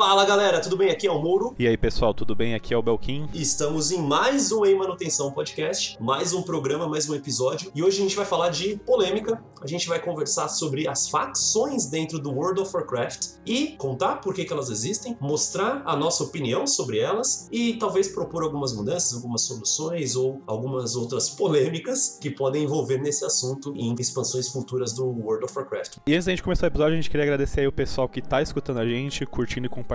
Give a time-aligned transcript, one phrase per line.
[0.00, 0.88] Fala galera, tudo bem?
[0.88, 1.54] Aqui é o Mouro.
[1.58, 2.54] E aí pessoal, tudo bem?
[2.54, 3.28] Aqui é o Belkin.
[3.34, 7.70] Estamos em mais um Em Manutenção Podcast, mais um programa, mais um episódio.
[7.74, 11.84] E hoje a gente vai falar de polêmica, a gente vai conversar sobre as facções
[11.84, 16.24] dentro do World of Warcraft e contar por que, que elas existem, mostrar a nossa
[16.24, 22.30] opinião sobre elas e talvez propor algumas mudanças, algumas soluções ou algumas outras polêmicas que
[22.30, 25.98] podem envolver nesse assunto em expansões futuras do World of Warcraft.
[26.06, 28.22] E antes da gente começar o episódio, a gente queria agradecer aí o pessoal que
[28.22, 29.89] tá escutando a gente, curtindo e compartilhando.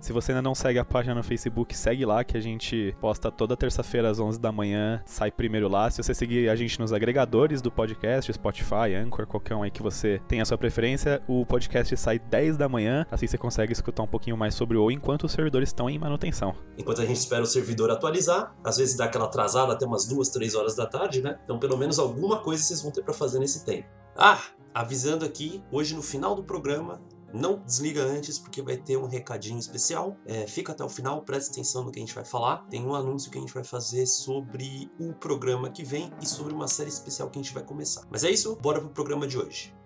[0.00, 3.30] Se você ainda não segue a página no Facebook, segue lá que a gente posta
[3.30, 5.90] toda terça-feira às 11 da manhã, sai primeiro lá.
[5.90, 9.82] Se você seguir a gente nos agregadores do podcast, Spotify, Anchor, qualquer um aí que
[9.82, 14.02] você tenha a sua preferência, o podcast sai 10 da manhã, assim você consegue escutar
[14.02, 16.54] um pouquinho mais sobre o enquanto os servidores estão em manutenção.
[16.78, 20.26] Enquanto a gente espera o servidor atualizar, às vezes dá aquela atrasada até umas 2,
[20.30, 21.38] 3 horas da tarde, né?
[21.44, 23.86] Então pelo menos alguma coisa vocês vão ter para fazer nesse tempo.
[24.16, 24.40] Ah,
[24.72, 26.98] avisando aqui, hoje no final do programa
[27.32, 30.16] não desliga antes, porque vai ter um recadinho especial.
[30.26, 32.66] É, fica até o final, presta atenção no que a gente vai falar.
[32.68, 36.52] Tem um anúncio que a gente vai fazer sobre o programa que vem e sobre
[36.52, 38.06] uma série especial que a gente vai começar.
[38.10, 39.77] Mas é isso, bora pro programa de hoje.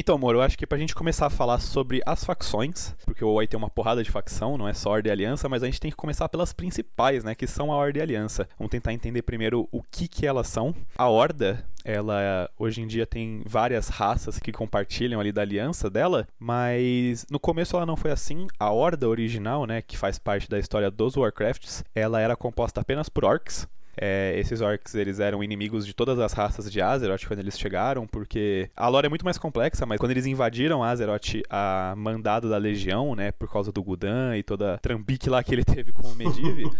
[0.00, 3.30] Então, amor, eu acho que pra gente começar a falar sobre as facções, porque o
[3.30, 5.80] OI tem uma porrada de facção, não é só Ordem e Aliança, mas a gente
[5.80, 8.48] tem que começar pelas principais, né, que são a Ordem e Aliança.
[8.56, 10.72] Vamos tentar entender primeiro o que que elas são.
[10.96, 16.28] A Horda, ela hoje em dia tem várias raças que compartilham ali da aliança dela,
[16.38, 18.46] mas no começo ela não foi assim.
[18.56, 23.08] A Horda original, né, que faz parte da história dos Warcrafts, ela era composta apenas
[23.08, 23.66] por orcs,
[24.00, 28.06] é, esses orcs eles eram inimigos de todas as raças de Azeroth quando eles chegaram,
[28.06, 32.56] porque a lore é muito mais complexa, mas quando eles invadiram Azeroth a mandado da
[32.56, 36.08] legião, né, por causa do Gudan e toda a trambique lá que ele teve com
[36.08, 36.70] o Medivh,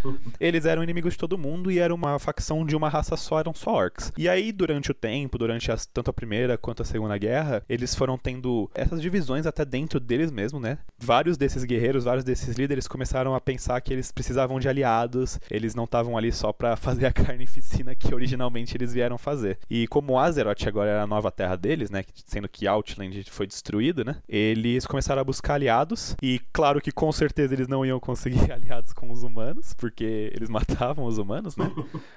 [0.41, 3.55] eles eram inimigos de todo mundo e era uma facção de uma raça só, eram
[3.55, 4.13] só orcs.
[4.17, 7.95] E aí durante o tempo, durante as, tanto a primeira quanto a segunda guerra, eles
[7.95, 10.79] foram tendo essas divisões até dentro deles mesmo, né?
[10.99, 15.75] Vários desses guerreiros, vários desses líderes começaram a pensar que eles precisavam de aliados, eles
[15.75, 19.59] não estavam ali só para fazer a carnificina que originalmente eles vieram fazer.
[19.69, 24.05] E como Azeroth agora era a nova terra deles, né, sendo que Outland foi destruído,
[24.05, 28.51] né, eles começaram a buscar aliados e claro que com certeza eles não iam conseguir
[28.53, 31.71] aliados com os humanos, porque eles matavam os humanos, né?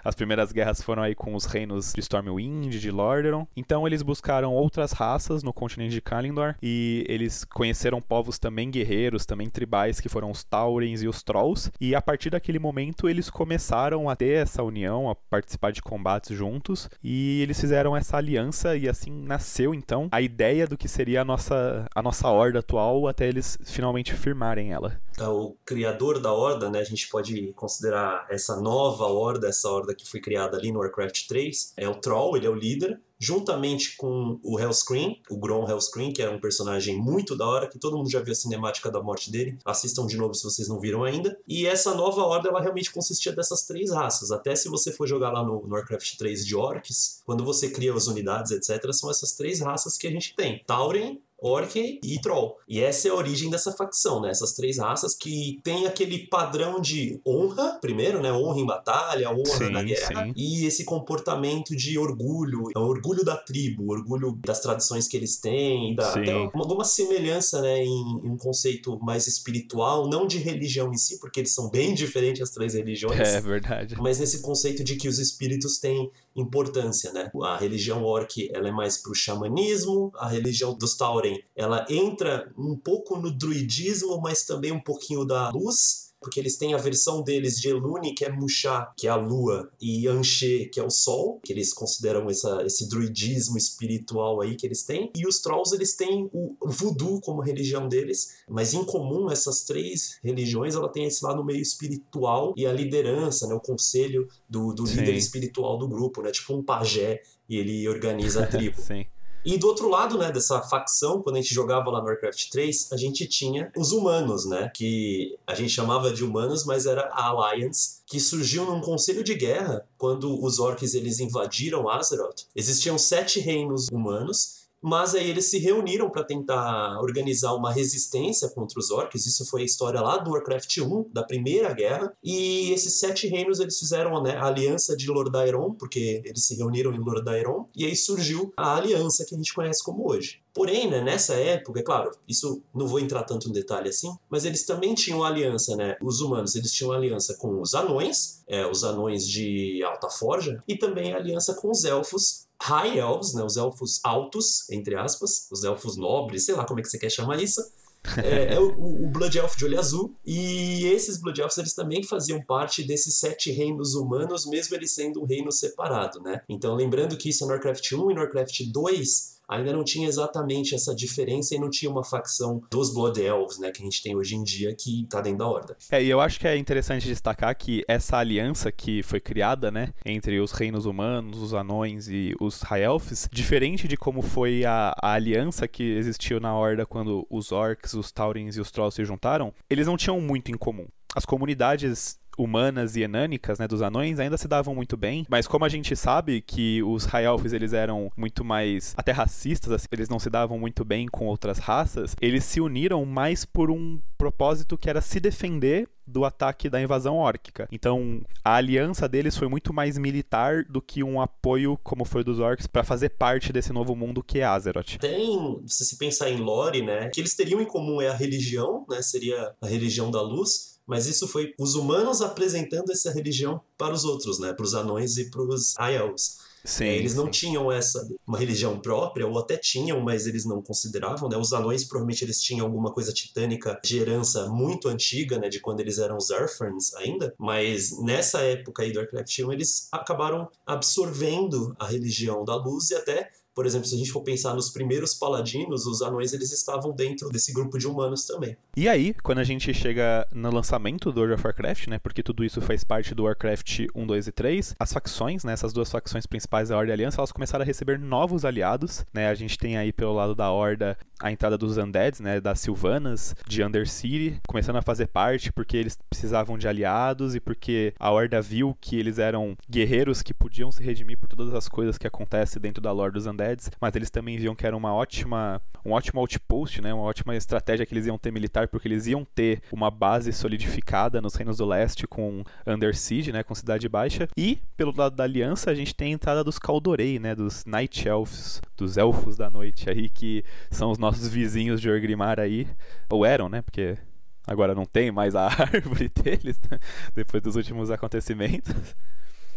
[0.03, 3.47] As primeiras guerras foram aí com os reinos de Stormwind, de Lordaeron.
[3.55, 9.25] Então eles buscaram outras raças no continente de Kalimdor e eles conheceram povos também guerreiros,
[9.25, 11.71] também tribais, que foram os Taurens e os Trolls.
[11.79, 15.81] E a partir daquele momento eles começaram a ter essa união união, a participar de
[15.81, 20.87] combates juntos, e eles fizeram essa aliança e assim nasceu então a ideia do que
[20.87, 24.99] seria a nossa, a nossa horda atual até eles finalmente firmarem ela.
[25.19, 29.93] É, o criador da horda, né, a gente pode considerar essa nova horda, essa horda
[29.93, 33.95] que foi criada ali no Warcraft 3, é o Troll, ele é o líder, juntamente
[33.97, 37.95] com o Hellscream, o Grom Hellscream, que era um personagem muito da hora, que todo
[37.95, 39.59] mundo já viu a cinemática da morte dele.
[39.63, 41.37] Assistam de novo se vocês não viram ainda.
[41.47, 44.31] E essa nova horda, ela realmente consistia dessas três raças.
[44.31, 47.93] Até se você for jogar lá no, no Warcraft 3 de Orcs, quando você cria
[47.93, 50.63] as unidades, etc., são essas três raças que a gente tem.
[50.65, 52.55] Tauren, Orc e Troll.
[52.67, 54.29] E essa é a origem dessa facção, né?
[54.29, 58.31] Essas três raças que tem aquele padrão de honra, primeiro, né?
[58.31, 60.33] Honra em batalha, honra sim, na guerra, sim.
[60.35, 65.95] e esse comportamento de orgulho, é orgulho da tribo, orgulho das tradições que eles têm,
[65.95, 66.13] da,
[66.53, 71.39] alguma semelhança, né, em, em, um conceito mais espiritual, não de religião em si, porque
[71.39, 73.19] eles são bem diferentes as três religiões.
[73.19, 73.95] É verdade.
[73.99, 77.29] Mas nesse conceito de que os espíritos têm importância, né?
[77.43, 82.75] A religião orc, ela é mais pro xamanismo, a religião dos Tauren, ela entra um
[82.75, 87.59] pouco no druidismo, mas também um pouquinho da luz, porque eles têm a versão deles
[87.59, 91.39] de Elune, que é Muxá, que é a lua, e Anxê, que é o sol,
[91.43, 95.11] que eles consideram essa, esse druidismo espiritual aí que eles têm.
[95.15, 99.63] E os Trolls, eles têm o, o voodoo como religião deles, mas em comum essas
[99.63, 104.73] três religiões, ela tem esse lado meio espiritual e a liderança, né, o conselho do,
[104.73, 108.79] do líder espiritual do grupo, né, tipo um pajé, e ele organiza a tribo.
[108.79, 109.05] Sim.
[109.43, 112.89] E do outro lado, né, dessa facção, quando a gente jogava lá no Warcraft 3,
[112.91, 117.25] a gente tinha os humanos, né, que a gente chamava de humanos, mas era a
[117.25, 122.45] Alliance, que surgiu num conselho de guerra quando os orcs eles invadiram Azeroth.
[122.55, 128.79] Existiam sete reinos humanos mas aí eles se reuniram para tentar organizar uma resistência contra
[128.79, 129.25] os orcs.
[129.25, 132.13] Isso foi a história lá do Warcraft 1, da Primeira Guerra.
[132.23, 136.93] E esses sete reinos eles fizeram né, a aliança de Lordaeron, porque eles se reuniram
[136.93, 140.41] em Lordaeron, e aí surgiu a aliança que a gente conhece como hoje.
[140.53, 144.43] Porém, né, nessa época, é claro, isso não vou entrar tanto em detalhe assim, mas
[144.43, 145.95] eles também tinham aliança, né?
[146.01, 150.75] Os humanos, eles tinham aliança com os anões, é, os anões de Alta Forja, e
[150.75, 155.97] também aliança com os elfos, High Elves, né, os elfos altos, entre aspas, os elfos
[155.97, 157.59] nobres, sei lá como é que você quer chamar isso,
[158.23, 160.15] é, é o, o, Blood Elf de olho azul.
[160.25, 165.21] E esses Blood Elves eles também faziam parte desses sete reinos humanos, mesmo eles sendo
[165.21, 166.41] um reino separado, né?
[166.49, 170.95] Então, lembrando que isso é Warcraft 1 e Warcraft 2 ainda não tinha exatamente essa
[170.95, 174.35] diferença e não tinha uma facção dos Blood Elves, né, que a gente tem hoje
[174.35, 175.77] em dia que tá dentro da Horda.
[175.91, 179.93] É, e eu acho que é interessante destacar que essa aliança que foi criada, né,
[180.05, 184.95] entre os reinos humanos, os anões e os High Elves, diferente de como foi a,
[185.01, 189.03] a aliança que existiu na Horda quando os Orcs, os Taurins e os Trolls se
[189.03, 190.87] juntaram, eles não tinham muito em comum.
[191.13, 195.65] As comunidades humanas e enânicas, né, dos anões, ainda se davam muito bem, mas como
[195.65, 197.21] a gente sabe que os High
[197.53, 201.59] eles eram muito mais até racistas, assim, eles não se davam muito bem com outras
[201.59, 206.81] raças, eles se uniram mais por um propósito que era se defender do ataque da
[206.81, 207.67] invasão órquica.
[207.71, 212.39] Então, a aliança deles foi muito mais militar do que um apoio, como foi dos
[212.39, 214.97] orcs, para fazer parte desse novo mundo que é Azeroth.
[214.99, 218.85] Tem, se se pensar em lore, né, que eles teriam em comum é a religião,
[218.89, 223.93] né, seria a religião da luz, mas isso foi os humanos apresentando essa religião para
[223.93, 224.51] os outros, né?
[224.51, 226.39] Para os anões e para os Aiels.
[226.65, 227.31] Sim, é, eles não sim.
[227.31, 231.37] tinham essa uma religião própria ou até tinham, mas eles não consideravam, né?
[231.37, 235.79] Os anões provavelmente eles tinham alguma coisa titânica de herança muito antiga, né, de quando
[235.79, 241.73] eles eram os Earthferns ainda, mas nessa época aí do Warcraft 1 eles acabaram absorvendo
[241.79, 243.31] a religião da luz e até
[243.61, 247.29] por exemplo, se a gente for pensar nos primeiros paladinos, os anões eles estavam dentro
[247.29, 248.57] desse grupo de humanos também.
[248.75, 252.43] E aí, quando a gente chega no lançamento do World of Warcraft, né, porque tudo
[252.43, 256.25] isso faz parte do Warcraft 1, 2 e 3, as facções, né, essas duas facções
[256.25, 259.29] principais da Horda e Aliança, elas começaram a receber novos aliados, né?
[259.29, 263.35] A gente tem aí pelo lado da Horda a entrada dos Undeads, né, das Sylvanas,
[263.47, 268.41] de Undercity, começando a fazer parte porque eles precisavam de aliados e porque a Horda
[268.41, 272.61] viu que eles eram guerreiros que podiam se redimir por todas as coisas que acontecem
[272.61, 276.19] dentro da lore dos Undeads, mas eles também viam que era uma ótima, um ótimo
[276.19, 279.91] outpost, né, uma ótima estratégia que eles iam ter militar porque eles iam ter uma
[279.91, 284.27] base solidificada nos Reinos do Leste com Undersiege, né, com Cidade Baixa.
[284.37, 288.07] E pelo lado da Aliança, a gente tem a entrada dos Kaldorei, né, dos Night
[288.07, 292.67] Elves, dos Elfos da Noite aí que são os nossos vizinhos de Orgrimmar aí,
[293.09, 293.61] ou eram, né?
[293.61, 293.97] Porque
[294.45, 296.79] agora não tem mais a árvore deles, né?
[297.13, 298.95] depois dos últimos acontecimentos.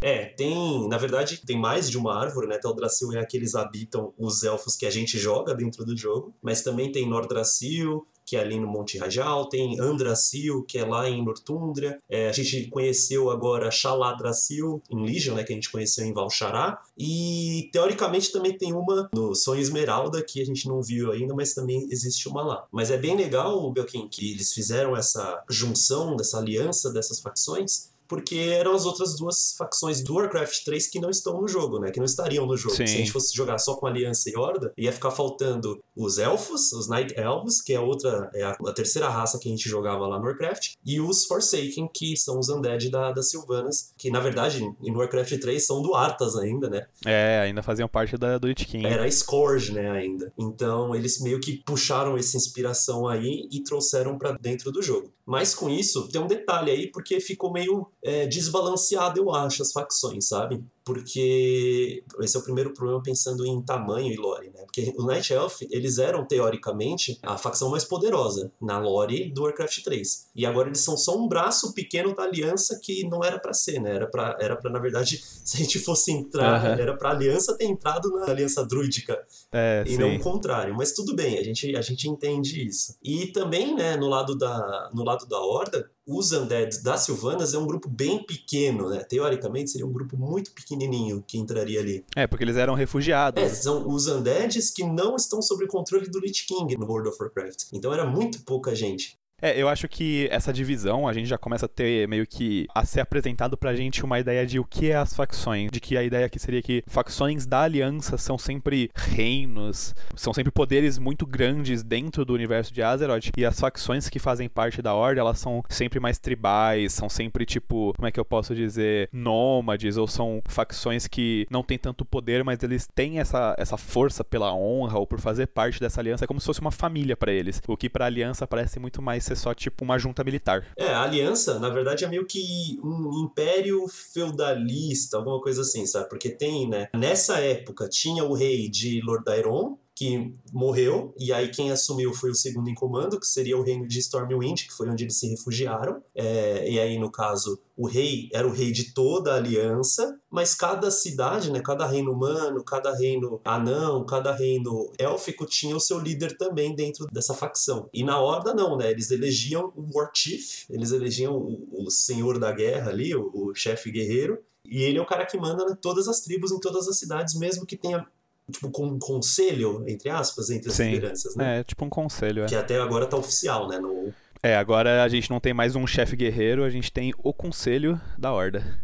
[0.00, 2.58] É, tem, na verdade, tem mais de uma árvore, né?
[2.58, 6.34] Teldrassil é a que eles habitam os elfos que a gente joga dentro do jogo,
[6.42, 11.08] mas também tem Nordrassil, que é ali no Monte Rajal, tem Andrasil, que é lá
[11.08, 12.00] em Nortundra.
[12.08, 16.80] É, a gente conheceu agora Xaladrasil em Legion, né, que a gente conheceu em Valchará.
[16.96, 21.54] E teoricamente também tem uma no Sonho Esmeralda, que a gente não viu ainda, mas
[21.54, 22.66] também existe uma lá.
[22.72, 28.36] Mas é bem legal, Belkin, que eles fizeram essa junção, dessa aliança dessas facções porque
[28.36, 31.90] eram as outras duas facções do Warcraft 3 que não estão no jogo, né?
[31.90, 32.74] Que não estariam no jogo.
[32.74, 32.86] Sim.
[32.86, 36.72] Se a gente fosse jogar só com Aliança e Horda, ia ficar faltando os Elfos,
[36.72, 40.06] os Night Elves, que é outra, é a, a, terceira raça que a gente jogava
[40.06, 44.20] lá no Warcraft, e os Forsaken, que são os Undead da, das Sylvanas, que na
[44.20, 46.86] verdade, no Warcraft 3 são do Arthas ainda, né?
[47.04, 48.86] É, ainda faziam parte da, do Lich King.
[48.86, 50.32] Era a Scourge, né, ainda.
[50.38, 55.12] Então, eles meio que puxaram essa inspiração aí e trouxeram para dentro do jogo.
[55.26, 59.72] Mas com isso, tem um detalhe aí, porque ficou meio é, desbalanceado, eu acho, as
[59.72, 60.62] facções, sabe?
[60.84, 64.62] Porque esse é o primeiro problema pensando em tamanho e lore, né?
[64.64, 69.82] Porque o Night Elf, eles eram teoricamente a facção mais poderosa na lore do Warcraft
[69.82, 70.30] 3.
[70.34, 73.80] E agora eles são só um braço pequeno da aliança que não era para ser,
[73.80, 73.94] né?
[73.94, 76.82] Era para era para na verdade, se a gente fosse entrar, uhum.
[76.82, 79.24] era para aliança ter entrado na aliança druídica.
[79.50, 79.98] É, e sim.
[79.98, 82.94] não o contrário, mas tudo bem, a gente a gente entende isso.
[83.02, 87.58] E também, né, no lado da no lado da horda, os Undead das Silvanas é
[87.58, 89.02] um grupo bem pequeno, né?
[89.02, 92.04] Teoricamente seria um grupo muito pequenininho que entraria ali.
[92.14, 93.42] É, porque eles eram refugiados.
[93.42, 97.18] É, são os Undeads que não estão sob controle do Lich King no World of
[97.20, 97.64] Warcraft.
[97.72, 99.18] Então era muito pouca gente.
[99.42, 102.84] É, eu acho que essa divisão a gente já começa a ter meio que a
[102.84, 106.02] ser apresentado pra gente uma ideia de o que é as facções, de que a
[106.02, 111.82] ideia aqui seria que facções da aliança são sempre reinos, são sempre poderes muito grandes
[111.82, 115.62] dentro do universo de Azeroth, e as facções que fazem parte da Horda, elas são
[115.68, 120.40] sempre mais tribais, são sempre tipo, como é que eu posso dizer, nômades, ou são
[120.46, 125.06] facções que não têm tanto poder, mas eles têm essa, essa força pela honra ou
[125.06, 127.90] por fazer parte dessa aliança, é como se fosse uma família para eles, o que
[127.90, 130.66] pra aliança parece muito mais ser só tipo uma junta militar.
[130.76, 136.08] É, a aliança, na verdade, é meio que um império feudalista, alguma coisa assim, sabe?
[136.08, 136.88] Porque tem, né?
[136.94, 142.34] Nessa época tinha o rei de Lordaeron, que morreu, e aí quem assumiu foi o
[142.34, 146.02] segundo em comando, que seria o reino de Stormwind, que foi onde eles se refugiaram.
[146.14, 150.54] É, e aí, no caso, o rei era o rei de toda a aliança, mas
[150.54, 155.98] cada cidade, né, cada reino humano, cada reino anão, cada reino élfico tinha o seu
[155.98, 157.88] líder também dentro dessa facção.
[157.92, 158.90] E na Horda não, né?
[158.90, 163.54] Eles elegiam o War Chief, eles elegiam o, o senhor da guerra ali, o, o
[163.54, 166.88] chefe guerreiro, e ele é o cara que manda em todas as tribos, em todas
[166.88, 168.06] as cidades, mesmo que tenha
[168.50, 170.90] tipo com um conselho, entre aspas, entre as Sim.
[170.90, 171.60] lideranças, né?
[171.60, 172.46] É, tipo um conselho, é.
[172.46, 173.78] Que até agora tá oficial, né?
[173.78, 174.12] No...
[174.42, 178.00] É, agora a gente não tem mais um chefe guerreiro, a gente tem o conselho
[178.18, 178.78] da Horda.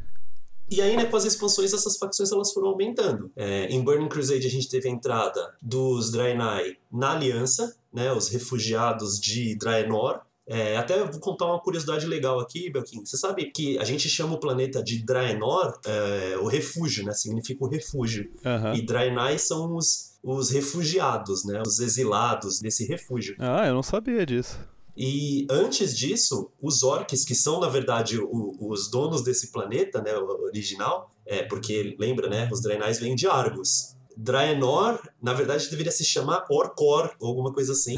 [0.70, 3.30] E aí, né, com as expansões, essas facções elas foram aumentando.
[3.34, 8.28] É, em Burning Crusade a gente teve a entrada dos Draenei na Aliança, né, os
[8.28, 10.20] refugiados de Draenor,
[10.52, 13.04] é, até vou contar uma curiosidade legal aqui, Belkin.
[13.04, 17.12] Você sabe que a gente chama o planeta de Draenor é, o refúgio, né?
[17.12, 18.28] Significa o refúgio.
[18.44, 18.74] Uhum.
[18.74, 21.62] E Draenei são os, os refugiados, né?
[21.64, 23.36] Os exilados desse refúgio.
[23.38, 24.58] Ah, eu não sabia disso.
[24.96, 30.12] E antes disso, os orcs, que são na verdade o, os donos desse planeta, né,
[30.16, 33.96] original, é porque lembra, né, os Draenais vêm de Argos.
[34.16, 37.96] Draenor, na verdade, deveria se chamar Orcor, ou alguma coisa assim.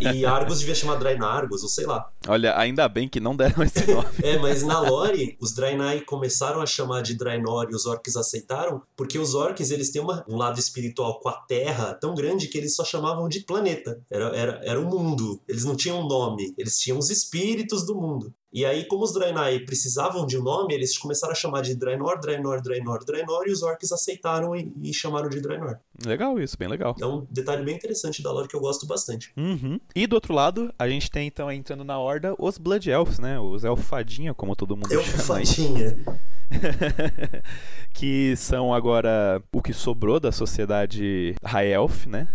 [0.00, 2.10] e Argos devia chamar Draenargos, ou sei lá.
[2.26, 4.08] Olha, ainda bem que não deram esse nome.
[4.22, 8.82] é, mas na lore, os Draenei começaram a chamar de Draenor e os orcs aceitaram,
[8.96, 12.58] porque os orcs, eles têm uma, um lado espiritual com a Terra tão grande que
[12.58, 14.00] eles só chamavam de planeta.
[14.10, 15.40] Era, era, era o mundo.
[15.48, 18.32] Eles não tinham nome, eles tinham os espíritos do mundo.
[18.52, 22.18] E aí, como os Draenei precisavam de um nome, eles começaram a chamar de Draenor,
[22.18, 25.78] Draenor, Draenor, Draenor, e os orcs aceitaram e, e chamaram de Draenor.
[26.04, 26.96] Legal isso, bem legal.
[26.98, 29.32] É um detalhe bem interessante da lore que eu gosto bastante.
[29.36, 29.78] Uhum.
[29.94, 33.38] E do outro lado, a gente tem então entrando na horda os Blood Elves, né?
[33.38, 35.02] Os Elfadinha, como todo mundo chama.
[35.02, 35.98] Elfadinha.
[37.92, 42.28] que são agora o que sobrou da sociedade High Elf, né?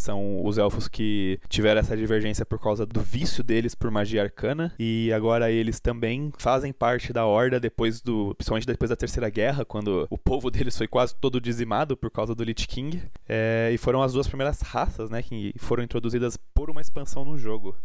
[0.00, 4.74] São os elfos que tiveram essa divergência por causa do vício deles por magia arcana.
[4.78, 8.34] E agora eles também fazem parte da horda depois do.
[8.34, 12.34] Principalmente depois da Terceira Guerra, quando o povo deles foi quase todo dizimado por causa
[12.34, 13.02] do Lich King.
[13.28, 15.22] É, e foram as duas primeiras raças, né?
[15.22, 17.76] Que foram introduzidas por uma expansão no jogo.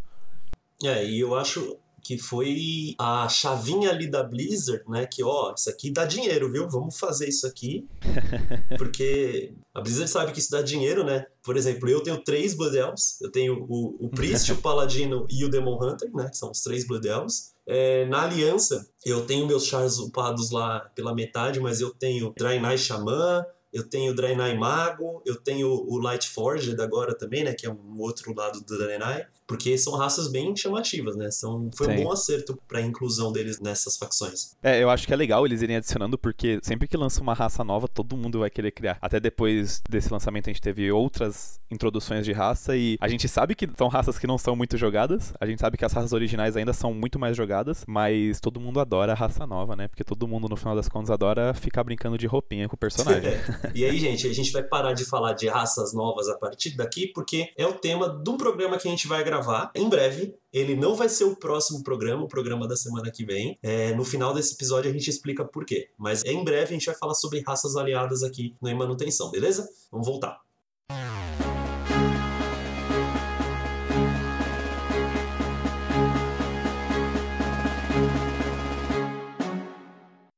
[0.86, 5.07] É, e eu acho que foi a chavinha ali da Blizzard, né?
[5.07, 6.69] Que, ó, isso aqui dá dinheiro, viu?
[6.69, 7.88] Vamos fazer isso aqui.
[8.77, 11.25] Porque a Blizzard sabe que isso dá dinheiro, né?
[11.41, 13.19] Por exemplo, eu tenho três Blood Elves.
[13.19, 16.29] Eu tenho o, o Priest, o Paladino e o Demon Hunter, né?
[16.29, 17.55] Que são os três Blood Elves.
[17.65, 22.77] É, na Aliança, eu tenho meus chars upados lá pela metade, mas eu tenho Draenei
[22.77, 23.43] Xamã,
[23.74, 27.55] eu tenho o Draenei Mago, eu tenho o Light Forged agora também, né?
[27.55, 31.30] Que é um outro lado do Draenei porque são raças bem chamativas, né?
[31.32, 31.94] São, foi Sim.
[31.94, 34.56] um bom acerto para a inclusão deles nessas facções.
[34.62, 37.64] É, eu acho que é legal eles irem adicionando, porque sempre que lança uma raça
[37.64, 38.98] nova, todo mundo vai querer criar.
[39.02, 43.56] Até depois desse lançamento, a gente teve outras introduções de raça e a gente sabe
[43.56, 46.56] que são raças que não são muito jogadas, a gente sabe que as raças originais
[46.56, 49.88] ainda são muito mais jogadas, mas todo mundo adora a raça nova, né?
[49.88, 53.32] Porque todo mundo, no final das contas, adora ficar brincando de roupinha com o personagem.
[53.74, 57.08] e aí, gente, a gente vai parar de falar de raças novas a partir daqui,
[57.08, 60.36] porque é o tema de um programa que a gente vai gravar gravar em breve.
[60.54, 63.60] Ele não vai ser o próximo programa, o programa da semana que vem.
[63.62, 65.89] É, no final desse episódio a gente explica por quê.
[65.98, 69.68] Mas em breve a gente vai falar sobre raças aliadas aqui no Em Manutenção, beleza?
[69.92, 70.39] Vamos voltar.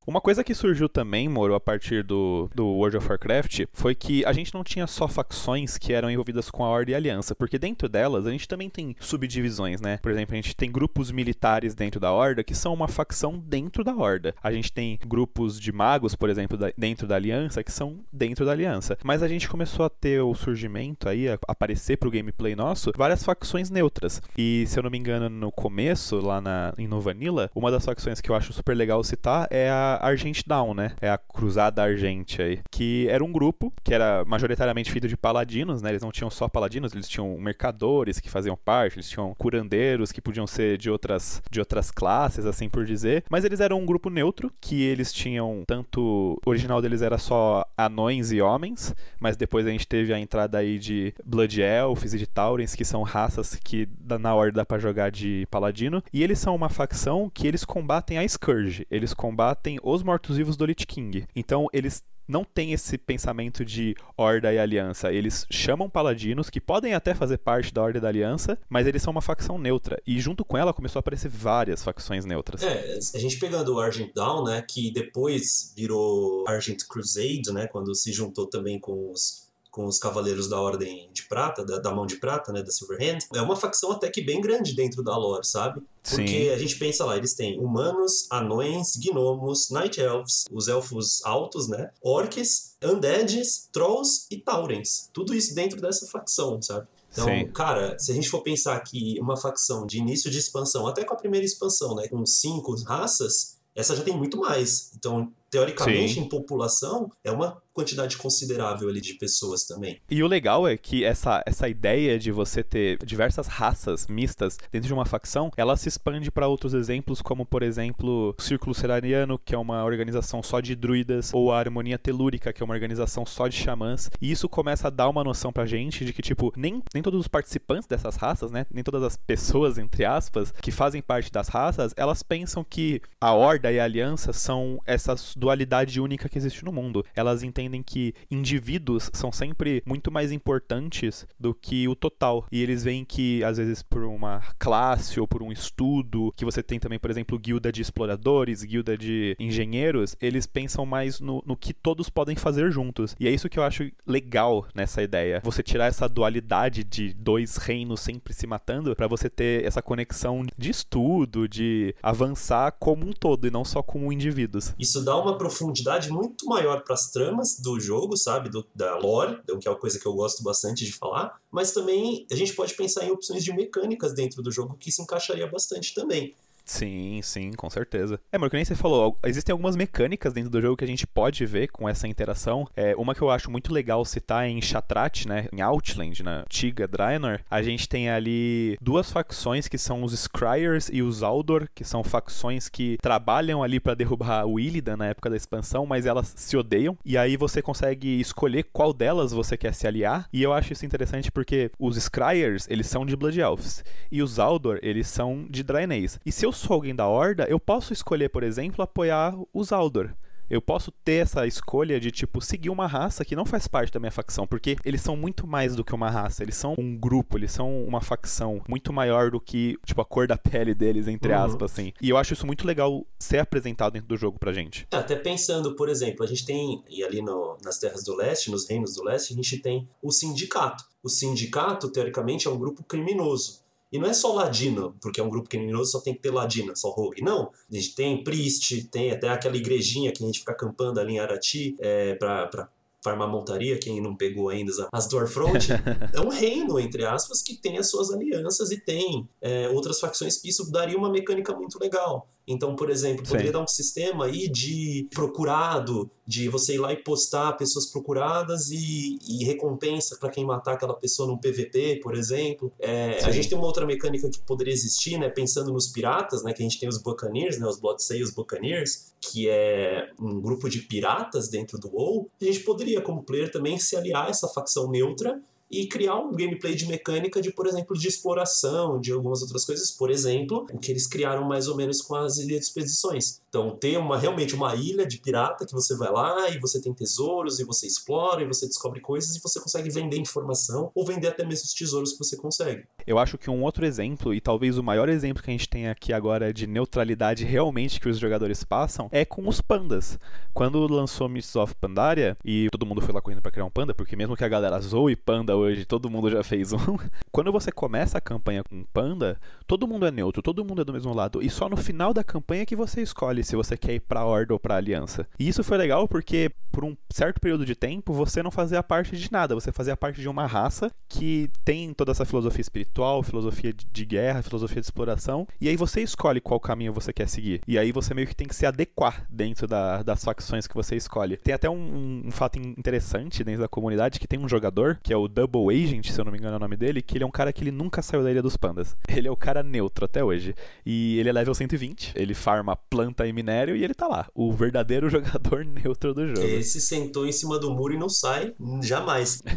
[0.08, 4.24] Uma coisa que surgiu também, Moro, a partir do, do World of Warcraft, foi que
[4.24, 7.36] a gente não tinha só facções que eram envolvidas com a Horda e a Aliança,
[7.36, 9.98] porque dentro delas a gente também tem subdivisões, né?
[9.98, 13.84] Por exemplo, a gente tem grupos militares dentro da Horda que são uma facção dentro
[13.84, 14.34] da Horda.
[14.42, 18.46] A gente tem grupos de magos, por exemplo, da, dentro da Aliança, que são dentro
[18.46, 18.98] da Aliança.
[19.04, 23.26] Mas a gente começou a ter o surgimento aí, a aparecer pro gameplay nosso, várias
[23.26, 24.22] facções neutras.
[24.38, 28.22] E se eu não me engano, no começo, lá na, em Novanilla, uma das facções
[28.22, 30.94] que eu acho super legal citar é a Argent Down, né?
[31.02, 32.60] É a Cruzada Argente aí.
[32.72, 35.90] Que era um grupo que era majoritariamente feito de paladinos, né?
[35.90, 40.22] Eles não tinham só paladinos, eles tinham mercadores que faziam parte, eles tinham curandeiros que
[40.22, 43.24] podiam ser de outras, de outras classes, assim por dizer.
[43.30, 46.40] Mas eles eram um grupo neutro, que eles tinham tanto.
[46.46, 50.58] O original deles era só anões e homens, mas depois a gente teve a entrada
[50.58, 53.88] aí de Blood Elves e de Taurens, que são raças que
[54.20, 56.04] na hora dá pra jogar de paladino.
[56.12, 58.86] E eles são uma facção que eles combatem a Scourge.
[58.90, 61.26] Eles combatem os mortos-vivos do Lich King.
[61.36, 65.12] Então eles não têm esse pensamento de Horda e Aliança.
[65.12, 69.02] Eles chamam paladinos, que podem até fazer parte da Horda e da Aliança, mas eles
[69.02, 70.02] são uma facção neutra.
[70.06, 72.64] E junto com ela começou a aparecer várias facções neutras.
[72.64, 77.96] É, a gente pegando o Argent Dawn, né, que depois virou Argent Crusade, né, quando
[77.96, 79.47] se juntou também com os
[79.78, 83.20] com os Cavaleiros da Ordem de Prata, da, da Mão de Prata, né, da Silverhand,
[83.32, 85.84] é uma facção até que bem grande dentro da lore, sabe?
[86.02, 86.50] Porque Sim.
[86.50, 91.92] a gente pensa lá, eles têm humanos, anões, gnomos, night elves, os elfos altos, né?
[92.02, 95.12] Orcs, undeads, trolls e taurens.
[95.14, 96.88] Tudo isso dentro dessa facção, sabe?
[97.12, 97.48] Então, Sim.
[97.52, 101.14] cara, se a gente for pensar que uma facção de início de expansão, até com
[101.14, 104.92] a primeira expansão, né, com cinco raças, essa já tem muito mais.
[104.96, 106.22] Então, teoricamente, Sim.
[106.22, 110.02] em população, é uma quantidade considerável ali de pessoas também.
[110.10, 114.88] E o legal é que essa, essa ideia de você ter diversas raças mistas dentro
[114.88, 119.38] de uma facção, ela se expande para outros exemplos, como por exemplo o Círculo Seraniano,
[119.38, 123.28] que é uma organização só de druidas, ou a Harmonia Telúrica, que é uma organização
[123.28, 124.10] só de xamãs.
[124.20, 127.20] E isso começa a dar uma noção pra gente de que, tipo, nem, nem todos
[127.20, 128.66] os participantes dessas raças, né?
[128.74, 133.34] Nem todas as pessoas, entre aspas, que fazem parte das raças, elas pensam que a
[133.34, 137.06] Horda e a Aliança são essa dualidade única que existe no mundo.
[137.16, 142.46] Elas entendem entendem que indivíduos são sempre muito mais importantes do que o total.
[142.52, 146.64] E eles veem que, às vezes, por uma classe ou por um estudo, que você
[146.64, 151.58] tem também, por exemplo, guilda de exploradores, guilda de engenheiros, eles pensam mais no, no
[151.58, 153.16] que todos podem fazer juntos.
[153.20, 155.42] E é isso que eu acho legal nessa ideia.
[155.44, 160.46] Você tirar essa dualidade de dois reinos sempre se matando para você ter essa conexão
[160.58, 164.74] de estudo, de avançar como um todo e não só como indivíduos.
[164.80, 168.50] Isso dá uma profundidade muito maior para as tramas do jogo, sabe?
[168.50, 171.40] Do, da lore, que é uma coisa que eu gosto bastante de falar.
[171.52, 175.02] Mas também a gente pode pensar em opções de mecânicas dentro do jogo que se
[175.02, 176.36] encaixaria bastante também.
[176.68, 178.20] Sim, sim, com certeza.
[178.32, 181.08] É, mas que nem você falou, existem algumas mecânicas dentro do jogo que a gente
[181.08, 182.68] pode ver com essa interação.
[182.76, 186.44] É, uma que eu acho muito legal citar é em Shatrat, né, em Outland, na
[186.50, 191.68] Tiga Draenor, a gente tem ali duas facções que são os Scryers e os Aldor,
[191.74, 196.06] que são facções que trabalham ali para derrubar o Illidan na época da expansão, mas
[196.06, 196.98] elas se odeiam.
[197.06, 200.28] E aí você consegue escolher qual delas você quer se aliar.
[200.34, 204.38] E eu acho isso interessante porque os Scryers, eles são de Blood Elves, e os
[204.38, 205.98] Aldor, eles são de Draenei.
[206.26, 210.14] E se eu sou alguém da Horda, eu posso escolher, por exemplo, apoiar os Aldor.
[210.50, 214.00] Eu posso ter essa escolha de, tipo, seguir uma raça que não faz parte da
[214.00, 217.38] minha facção, porque eles são muito mais do que uma raça, eles são um grupo,
[217.38, 221.34] eles são uma facção muito maior do que, tipo, a cor da pele deles, entre
[221.34, 221.40] uhum.
[221.40, 221.92] aspas, assim.
[222.02, 224.88] E eu acho isso muito legal ser apresentado dentro do jogo pra gente.
[224.90, 228.50] É, até pensando, por exemplo, a gente tem, e ali no, nas Terras do Leste,
[228.50, 230.86] nos Reinos do Leste, a gente tem o Sindicato.
[231.04, 233.67] O Sindicato, teoricamente, é um grupo criminoso.
[233.92, 236.76] E não é só Ladino, porque é um grupo criminoso, só tem que ter Ladina,
[236.76, 237.22] só Rogue.
[237.22, 237.52] Não.
[237.72, 241.20] A gente tem Priest, tem até aquela igrejinha que a gente fica acampando ali em
[241.20, 242.70] Arati é, pra, pra
[243.02, 245.70] farmar montaria, quem não pegou ainda as Dwarfront,
[246.14, 250.38] é um reino, entre aspas, que tem as suas alianças e tem é, outras facções
[250.38, 252.28] que isso daria uma mecânica muito legal.
[252.48, 253.54] Então, por exemplo, poderia Sim.
[253.54, 259.20] dar um sistema aí de procurado, de você ir lá e postar pessoas procuradas e,
[259.28, 262.72] e recompensa para quem matar aquela pessoa num PVP, por exemplo.
[262.80, 265.30] É, a gente tem uma outra mecânica que poderia existir, né?
[265.30, 266.54] Pensando nos piratas, né?
[266.54, 267.68] Que a gente tem os Buccaneers, né?
[267.68, 272.32] Os Bloodsail, os Buccaneers, que é um grupo de piratas dentro do WoW.
[272.42, 276.32] A gente poderia, como player, também se aliar a essa facção neutra e criar um
[276.32, 279.92] gameplay de mecânica de, por exemplo, de exploração, de algumas outras coisas.
[279.92, 283.42] Por exemplo, o que eles criaram mais ou menos com as ilhas de expedições.
[283.50, 286.94] Então, ter uma, realmente uma ilha de pirata que você vai lá e você tem
[286.94, 291.28] tesouros e você explora e você descobre coisas e você consegue vender informação ou vender
[291.28, 292.86] até mesmo os tesouros que você consegue.
[293.06, 295.88] Eu acho que um outro exemplo, e talvez o maior exemplo que a gente tem
[295.88, 300.20] aqui agora de neutralidade realmente que os jogadores passam, é com os pandas.
[300.54, 303.94] Quando lançou Mists of Pandaria, e todo mundo foi lá correndo para criar um panda,
[303.94, 306.98] porque mesmo que a galera zoe panda hoje, todo mundo já fez um.
[307.32, 310.94] Quando você começa a campanha com panda, todo mundo é neutro, todo mundo é do
[310.94, 314.00] mesmo lado, e só no final da campanha que você escolhe se você quer ir
[314.00, 315.28] pra Horda ou pra Aliança.
[315.40, 319.16] E isso foi legal porque, por um certo período de tempo, você não fazia parte
[319.16, 323.74] de nada, você fazia parte de uma raça que tem toda essa filosofia espiritual, filosofia
[323.74, 327.62] de guerra, filosofia de exploração, e aí você escolhe qual caminho você quer seguir.
[327.68, 330.96] E aí você meio que tem que se adequar dentro da, das facções que você
[330.96, 331.38] escolhe.
[331.38, 335.18] Tem até um, um, fato interessante dentro da comunidade que tem um jogador, que é
[335.18, 337.28] o Double Agent, se eu não me engano é o nome dele, que ele é
[337.28, 338.96] um cara que ele nunca saiu da Ilha dos Pandas.
[339.08, 340.54] Ele é o cara neutro até hoje.
[340.86, 344.28] E ele é level 120, ele farma planta e minério e ele tá lá.
[344.36, 346.42] O verdadeiro jogador neutro do jogo.
[346.42, 349.42] Esse sentou em cima do muro e não sai jamais.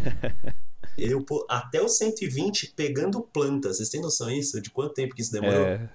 [0.98, 3.78] Eu, até o 120 pegando plantas.
[3.78, 4.60] Vocês têm noção disso?
[4.60, 5.64] De quanto tempo que isso demorou?
[5.64, 5.88] É,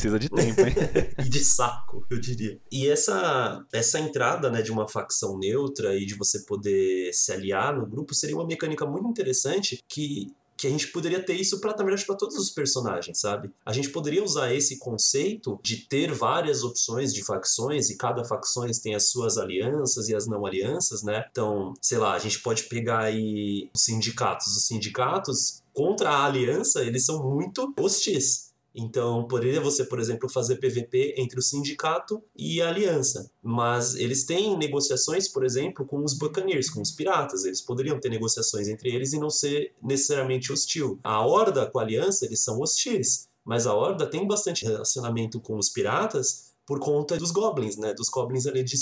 [0.00, 0.74] precisa de tempo, hein?
[1.24, 2.58] e de saco, eu diria.
[2.72, 7.76] E essa, essa entrada né, de uma facção neutra e de você poder se aliar
[7.76, 11.72] no grupo seria uma mecânica muito interessante que que a gente poderia ter isso para
[11.72, 13.50] também para todos os personagens, sabe?
[13.64, 18.78] A gente poderia usar esse conceito de ter várias opções de facções e cada facções
[18.78, 21.24] tem as suas alianças e as não alianças, né?
[21.30, 24.54] Então, sei lá, a gente pode pegar aí os sindicatos.
[24.54, 30.56] Os sindicatos contra a aliança, eles são muito hostis então, poderia você, por exemplo, fazer
[30.56, 33.30] PVP entre o sindicato e a aliança.
[33.42, 37.44] Mas eles têm negociações, por exemplo, com os Buccaneers, com os piratas.
[37.44, 40.98] Eles poderiam ter negociações entre eles e não ser necessariamente hostil.
[41.02, 43.28] A Horda com a aliança, eles são hostis.
[43.44, 47.92] Mas a Horda tem bastante relacionamento com os piratas por conta dos goblins, né?
[47.92, 48.76] Dos goblins ali de.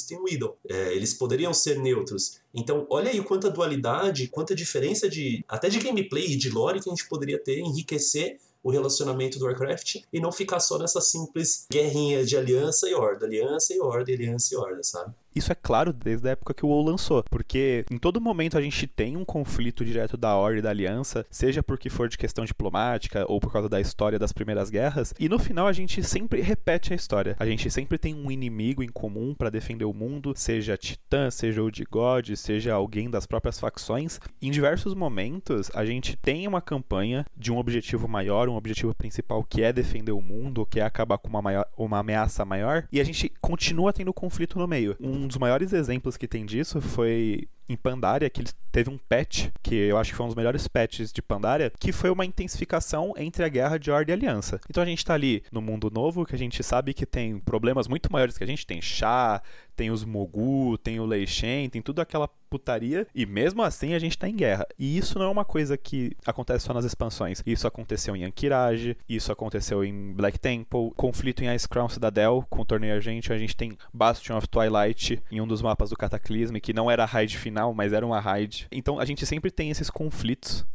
[0.69, 2.39] É, eles poderiam ser neutros.
[2.53, 6.91] Então, olha aí quanta dualidade, quanta diferença de até de gameplay e de lore que
[6.91, 11.67] a gente poderia ter, enriquecer o relacionamento do Warcraft e não ficar só nessa simples
[11.73, 15.15] guerrinha de aliança e horda, aliança e horda, aliança e horda, sabe?
[15.39, 18.61] Isso é claro desde a época que o WoW lançou, porque em todo momento a
[18.61, 22.45] gente tem um conflito direto da Ordem e da Aliança, seja porque for de questão
[22.45, 26.41] diplomática ou por causa da história das primeiras guerras, e no final a gente sempre
[26.41, 27.37] repete a história.
[27.39, 31.63] A gente sempre tem um inimigo em comum para defender o mundo, seja Titã, seja
[31.63, 34.19] o de God, seja alguém das próprias facções.
[34.43, 39.45] Em diversos momentos a gente tem uma campanha de um objetivo maior, um objetivo principal
[39.45, 43.01] que é defender o mundo, que é acabar com uma, maior, uma ameaça maior, e
[43.01, 44.97] a gente continua tendo conflito no meio.
[44.99, 49.49] Um dos maiores exemplos que tem disso foi em Pandaria, que ele teve um patch,
[49.63, 53.13] que eu acho que foi um dos melhores patches de Pandaria, que foi uma intensificação
[53.17, 54.59] entre a guerra de Ordem e Aliança.
[54.71, 57.87] Então a gente tá ali no mundo novo, que a gente sabe que tem problemas
[57.87, 58.67] muito maiores que a gente.
[58.67, 59.43] Tem chá,
[59.79, 63.99] tem os Mogu, tem o Lei Shen, tem tudo aquela putaria, e mesmo assim a
[64.01, 64.67] gente tá em guerra.
[64.77, 67.41] E isso não é uma coisa que acontece só nas expansões.
[67.47, 72.63] Isso aconteceu em Ankiraj, isso aconteceu em Black Temple, conflito em Ice Crown Citadel com
[72.63, 76.57] o torneio Argente, a gente tem Bastion of Twilight em um dos mapas do Cataclysm,
[76.57, 78.67] que não era a raid final, mas era uma raid.
[78.73, 80.67] Então a gente sempre tem esses conflitos.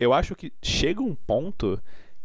[0.00, 1.80] Eu acho que chega um ponto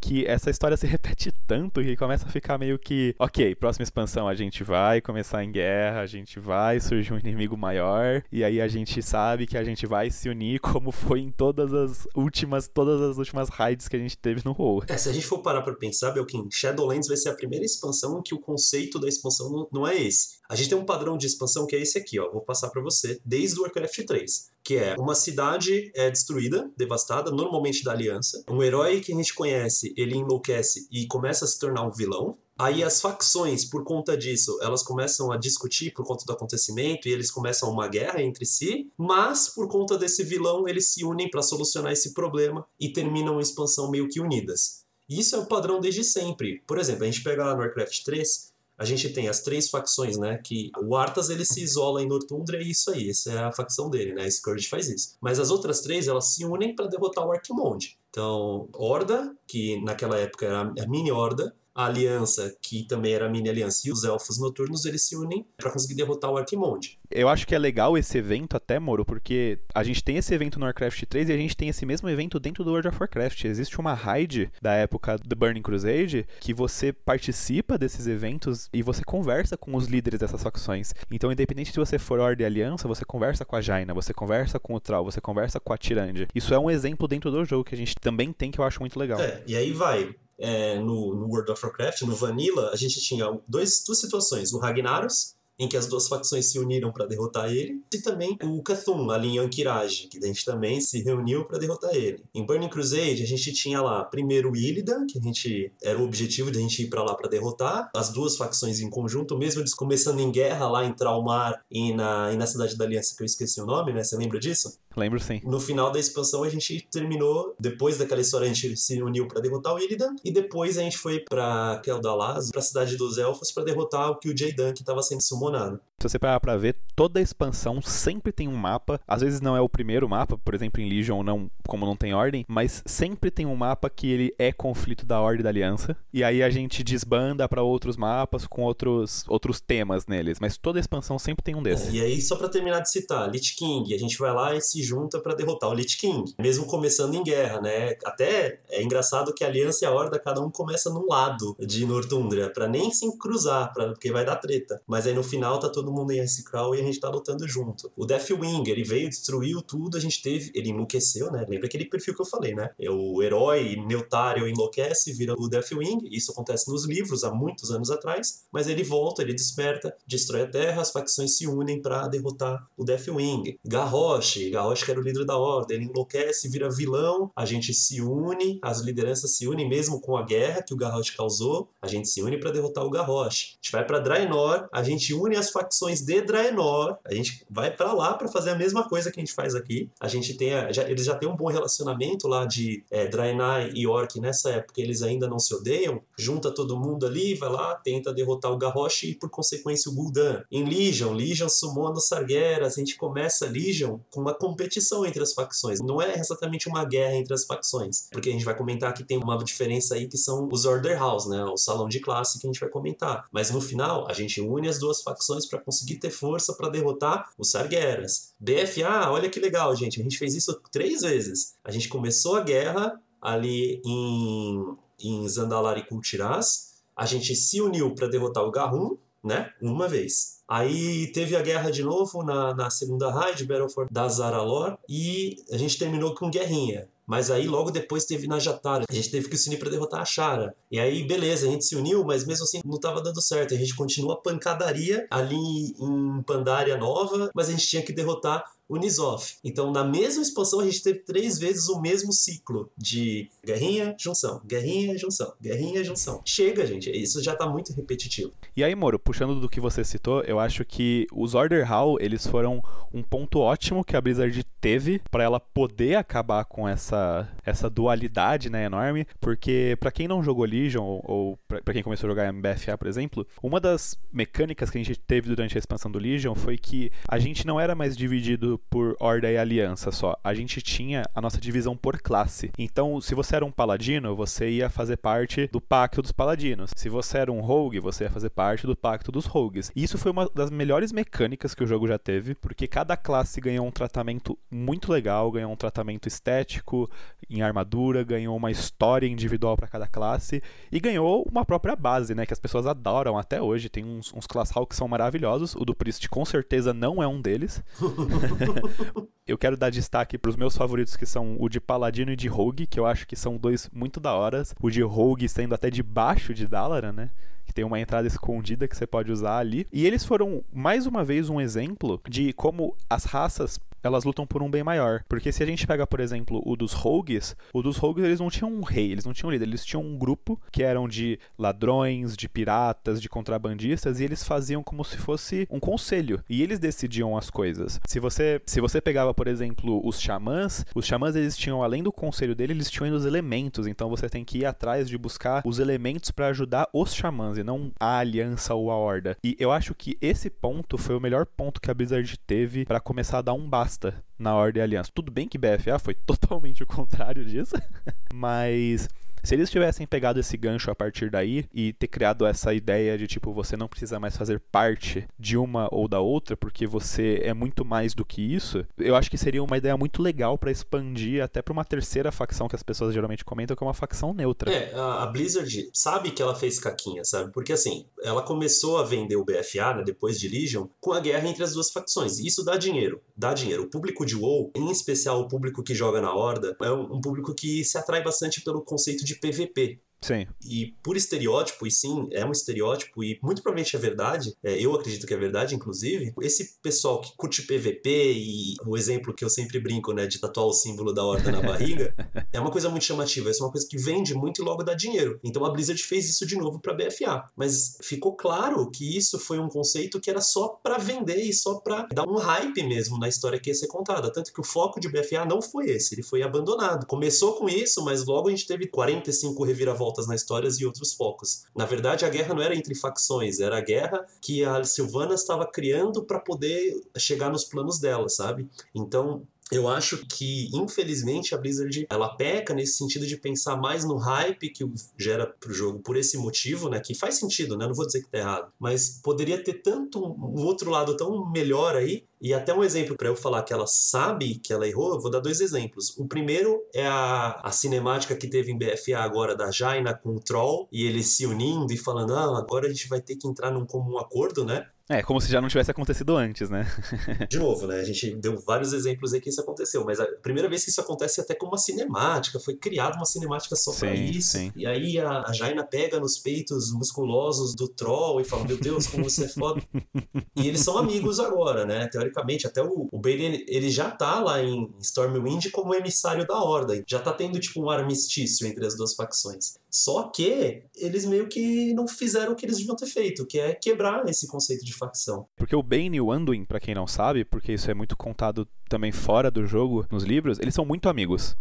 [0.06, 4.28] que essa história se repete tanto que começa a ficar meio que, ok, próxima expansão
[4.28, 8.62] a gente vai começar em guerra, a gente vai surgir um inimigo maior e aí
[8.62, 12.68] a gente sabe que a gente vai se unir como foi em todas as últimas,
[12.68, 14.84] todas as últimas raids que a gente teve no WoW.
[14.88, 18.20] É, se a gente for parar para pensar, Belkin, Shadowlands vai ser a primeira expansão
[18.20, 20.36] em que o conceito da expansão não, não é esse.
[20.48, 22.82] A gente tem um padrão de expansão que é esse aqui, ó, vou passar para
[22.82, 28.44] você, desde o Warcraft 3 que é uma cidade é destruída, devastada, normalmente da Aliança.
[28.50, 32.38] Um herói que a gente conhece, ele enlouquece e começa a se tornar um vilão.
[32.58, 37.12] Aí as facções, por conta disso, elas começam a discutir por conta do acontecimento e
[37.12, 41.42] eles começam uma guerra entre si, mas por conta desse vilão eles se unem para
[41.42, 44.86] solucionar esse problema e terminam a expansão meio que unidas.
[45.10, 46.64] E isso é o padrão desde sempre.
[46.66, 50.18] Por exemplo, a gente pega lá no Warcraft 3, a gente tem as três facções,
[50.18, 50.40] né?
[50.44, 53.52] Que o Arthas ele se isola em Nortundra e é isso aí, essa é a
[53.52, 54.30] facção dele, né?
[54.30, 55.16] Scourge faz isso.
[55.22, 57.98] Mas as outras três elas se unem para derrotar o Archimonde.
[58.16, 63.30] Então, Horda, que naquela época era a mini Horda, a Aliança, que também era a
[63.30, 66.98] mini aliança, e os Elfos Noturnos, eles se unem para conseguir derrotar o Arquimonde.
[67.12, 70.58] Eu acho que é legal esse evento até, Moro, porque a gente tem esse evento
[70.58, 73.44] no Warcraft 3 e a gente tem esse mesmo evento dentro do World of Warcraft.
[73.44, 79.04] Existe uma raid da época do Burning Crusade que você participa desses eventos e você
[79.04, 80.94] conversa com os líderes dessas facções.
[81.12, 84.74] Então, independente se você for Ordem Aliança, você conversa com a Jaina, você conversa com
[84.74, 86.28] o Troll, você conversa com a Tirande.
[86.34, 88.80] Isso é um exemplo dentro do jogo que a gente também tem que eu acho
[88.80, 89.20] muito legal.
[89.20, 93.26] É, e aí vai é, no, no, World of Warcraft, no Vanilla, a gente tinha
[93.48, 94.54] dois, duas situações.
[94.54, 98.62] O Ragnaros, em que as duas facções se uniram para derrotar ele, e também o
[98.62, 102.24] Cthulhu, ali em Ankiraj, que a gente também se reuniu para derrotar ele.
[102.34, 106.04] Em Burning Crusade, a gente tinha lá primeiro o Illidan, que a gente era o
[106.04, 109.62] objetivo de a gente ir para lá para derrotar, as duas facções em conjunto, mesmo
[109.62, 113.24] eles começando em guerra lá em Traumar e na, e na Cidade da Aliança, que
[113.24, 114.04] eu esqueci o nome, né?
[114.04, 114.78] Você lembra disso?
[114.96, 115.42] Lembro sim.
[115.44, 119.42] No final da expansão a gente terminou, depois daquela história a gente se uniu para
[119.42, 123.52] derrotar o Illidan e depois a gente foi para Keldalaz, para a cidade dos elfos
[123.52, 127.24] para derrotar o Kil'jaedan que estava sendo Corona Se você parar pra ver, toda a
[127.24, 129.00] expansão sempre tem um mapa.
[129.08, 132.14] Às vezes não é o primeiro mapa, por exemplo, em Legion não, como não tem
[132.14, 135.96] ordem, mas sempre tem um mapa que ele é conflito da ordem da aliança.
[136.14, 140.38] E aí a gente desbanda para outros mapas com outros, outros temas neles.
[140.40, 141.94] Mas toda a expansão sempre tem um desses.
[141.94, 144.62] É, e aí, só para terminar de citar, Lich King, a gente vai lá e
[144.62, 146.34] se junta para derrotar o Lich King.
[146.38, 147.96] Mesmo começando em guerra, né?
[148.06, 151.86] Até é engraçado que a aliança e a horda, cada um começa num lado de
[151.86, 154.82] Nortundra, para nem se cruzar, pra, porque vai dar treta.
[154.86, 157.48] Mas aí no final tá todo todo mundo em Crow e a gente tá lutando
[157.48, 157.92] junto.
[157.96, 161.46] O Deathwing, ele veio, destruiu tudo, a gente teve, ele enlouqueceu, né?
[161.48, 162.72] Lembra aquele perfil que eu falei, né?
[162.80, 167.92] É o herói Neutário enlouquece, vira o Deathwing, isso acontece nos livros há muitos anos
[167.92, 172.68] atrás, mas ele volta, ele desperta, destrói a Terra, as facções se unem para derrotar
[172.76, 173.58] o Deathwing.
[173.64, 178.02] Garrosh, Garrosh que era o líder da Ordem, ele enlouquece, vira vilão, a gente se
[178.02, 182.10] une, as lideranças se unem mesmo com a guerra que o Garrosh causou, a gente
[182.10, 183.54] se une para derrotar o Garrosh.
[183.54, 187.70] A gente vai para Draenor, a gente une as facções de Draenor, a gente vai
[187.70, 189.90] para lá para fazer a mesma coisa que a gente faz aqui.
[190.00, 193.72] A gente tem, a, já, eles já têm um bom relacionamento lá de é, Draenei
[193.76, 197.76] e Orc nessa época, eles ainda não se odeiam, junta todo mundo ali, vai lá,
[197.76, 200.44] tenta derrotar o Garrosh e por consequência o Gul'dan.
[200.50, 205.82] Em Legion, Legion sumona Sargeras, a gente começa Legion com uma competição entre as facções.
[205.82, 209.18] Não é exatamente uma guerra entre as facções, porque a gente vai comentar que tem
[209.18, 211.44] uma diferença aí que são os Order House, né?
[211.44, 213.28] O salão de classe que a gente vai comentar.
[213.32, 217.32] Mas no final, a gente une as duas facções para conseguir ter força para derrotar
[217.38, 218.34] os Sargeras.
[218.40, 220.00] BFA, olha que legal, gente.
[220.00, 221.56] A gente fez isso três vezes.
[221.64, 226.76] A gente começou a guerra ali em, em Zandalar e Kultiras.
[226.96, 229.52] A gente se uniu para derrotar o Garrun, né?
[229.62, 230.36] Uma vez.
[230.48, 235.58] Aí teve a guerra de novo na, na segunda raid, Battle for Dazaralor, e a
[235.58, 236.88] gente terminou com guerrinha.
[237.06, 238.86] Mas aí logo depois teve na Jatara.
[238.90, 240.56] A gente teve que se unir para derrotar a Shara.
[240.72, 243.54] E aí, beleza, a gente se uniu, mas mesmo assim não tava dando certo.
[243.54, 245.36] A gente continua a pancadaria ali
[245.80, 249.36] em Pandaria Nova, mas a gente tinha que derrotar Unisof.
[249.44, 254.42] Então, na mesma expansão, a gente teve três vezes o mesmo ciclo de guerrinha, junção,
[254.46, 256.22] guerrinha, junção, guerrinha, junção.
[256.26, 258.32] Chega, gente, isso já tá muito repetitivo.
[258.56, 262.26] E aí, Moro, puxando do que você citou, eu acho que os Order Hall, eles
[262.26, 262.62] foram
[262.94, 268.50] um ponto ótimo que a Blizzard teve para ela poder acabar com essa, essa dualidade,
[268.50, 272.32] né, enorme, porque para quem não jogou Legion ou, ou para quem começou a jogar
[272.34, 276.34] MBFA, por exemplo, uma das mecânicas que a gente teve durante a expansão do Legion
[276.34, 280.16] foi que a gente não era mais dividido por Horda e Aliança só.
[280.24, 282.52] A gente tinha a nossa divisão por classe.
[282.58, 286.72] Então, se você era um paladino, você ia fazer parte do pacto dos paladinos.
[286.76, 289.72] Se você era um rogue, você ia fazer parte do pacto dos rogues.
[289.76, 293.42] E isso foi uma das melhores mecânicas que o jogo já teve, porque cada classe
[293.42, 296.90] ganhou um tratamento muito legal, ganhou um tratamento estético
[297.30, 300.42] em armadura, ganhou uma história individual para cada classe
[300.72, 303.70] e ganhou uma própria base, né, que as pessoas adoram até hoje.
[303.70, 305.56] Tem uns, uns class hall que são maravilhosos.
[305.56, 307.64] O do Priest com certeza não é um deles.
[309.28, 312.28] eu quero dar destaque para os meus favoritos, que são o de Paladino e de
[312.28, 314.54] Rogue, que eu acho que são dois muito da horas.
[314.62, 317.10] O de Rogue sendo até debaixo de Dalaran, né?
[317.46, 319.68] que tem uma entrada escondida que você pode usar ali.
[319.72, 324.42] E eles foram mais uma vez um exemplo de como as raças elas lutam por
[324.42, 325.04] um bem maior.
[325.08, 328.30] Porque se a gente pega, por exemplo, o dos rogues, o dos rogues eles não
[328.30, 331.20] tinham um rei, eles não tinham um líder, eles tinham um grupo que eram de
[331.38, 336.60] ladrões, de piratas, de contrabandistas e eles faziam como se fosse um conselho e eles
[336.60, 337.80] decidiam as coisas.
[337.88, 341.92] Se você, se você pegava, por exemplo, os xamãs, os xamãs eles tinham além do
[341.92, 345.60] conselho dele, eles tinham os elementos, então você tem que ir atrás de buscar os
[345.60, 349.18] elementos para ajudar os xamãs e não a aliança ou a horda.
[349.24, 352.80] E eu acho que esse ponto foi o melhor ponto que a Blizzard teve para
[352.80, 353.75] começar a dar um basta
[354.18, 354.92] na Ordem Aliança.
[354.94, 357.56] Tudo bem que BFA foi totalmente o contrário disso,
[358.14, 358.88] mas
[359.26, 363.08] se eles tivessem pegado esse gancho a partir daí e ter criado essa ideia de
[363.08, 367.34] tipo, você não precisa mais fazer parte de uma ou da outra, porque você é
[367.34, 371.24] muito mais do que isso, eu acho que seria uma ideia muito legal para expandir
[371.24, 374.52] até para uma terceira facção que as pessoas geralmente comentam, que é uma facção neutra.
[374.52, 377.32] É, a Blizzard sabe que ela fez caquinha, sabe?
[377.32, 381.28] Porque assim, ela começou a vender o BFA, né, depois de Legion, com a guerra
[381.28, 382.20] entre as duas facções.
[382.20, 383.64] E isso dá dinheiro, dá dinheiro.
[383.64, 387.34] O público de WoW, em especial o público que joga na Horda, é um público
[387.34, 389.82] que se atrai bastante pelo conceito de PVP.
[390.02, 390.28] Sim.
[390.44, 394.74] E por estereótipo, e sim, é um estereótipo, e muito provavelmente é verdade, é, eu
[394.76, 399.30] acredito que é verdade, inclusive, esse pessoal que curte PVP e o exemplo que eu
[399.30, 401.96] sempre brinco, né, de tatuar o símbolo da horda na barriga,
[402.32, 405.20] é uma coisa muito chamativa, é uma coisa que vende muito e logo dá dinheiro.
[405.24, 407.30] Então a Blizzard fez isso de novo para BFA.
[407.36, 411.56] Mas ficou claro que isso foi um conceito que era só para vender e só
[411.56, 414.12] para dar um hype mesmo na história que ia ser contada.
[414.12, 416.86] Tanto que o foco de BFA não foi esse, ele foi abandonado.
[416.86, 420.94] Começou com isso, mas logo a gente teve 45 reviravoltas voltas na história e outros
[420.94, 421.44] focos.
[421.56, 425.46] Na verdade, a guerra não era entre facções, era a guerra que a Silvana estava
[425.46, 428.50] criando para poder chegar nos planos dela, sabe?
[428.74, 433.96] Então, eu acho que, infelizmente, a Blizzard ela peca nesse sentido de pensar mais no
[433.96, 434.66] hype que
[434.98, 436.80] gera pro jogo por esse motivo, né?
[436.80, 437.68] Que faz sentido, né?
[437.68, 438.52] Não vou dizer que tá errado.
[438.60, 442.06] Mas poderia ter tanto um outro lado tão melhor aí.
[442.22, 445.12] E até um exemplo para eu falar que ela sabe que ela errou, eu vou
[445.12, 445.96] dar dois exemplos.
[445.98, 450.20] O primeiro é a, a cinemática que teve em BFA agora da Jaina com o
[450.20, 453.52] Troll e eles se unindo e falando: ah, agora a gente vai ter que entrar
[453.52, 454.68] num comum acordo, né?
[454.88, 456.68] É, como se já não tivesse acontecido antes, né?
[457.28, 457.80] De novo, né?
[457.80, 460.80] A gente deu vários exemplos aí que isso aconteceu, mas a primeira vez que isso
[460.80, 464.38] acontece é até com uma cinemática, foi criada uma cinemática só sim, pra isso.
[464.38, 464.52] Sim.
[464.56, 468.86] E aí a, a Jaina pega nos peitos musculosos do Troll e fala: Meu Deus,
[468.86, 469.60] como você é foda.
[470.38, 471.88] e eles são amigos agora, né?
[472.06, 476.84] Teoricamente, até o, o ele, ele já tá lá em Stormwind como emissário da Horda.
[476.88, 479.58] Já tá tendo tipo um armistício entre as duas facções.
[479.70, 483.54] Só que eles meio que não fizeram o que eles deviam ter feito, que é
[483.54, 485.28] quebrar esse conceito de facção.
[485.36, 488.48] Porque o Bane e o Anduin, para quem não sabe, porque isso é muito contado
[488.70, 491.36] também fora do jogo, nos livros, eles são muito amigos.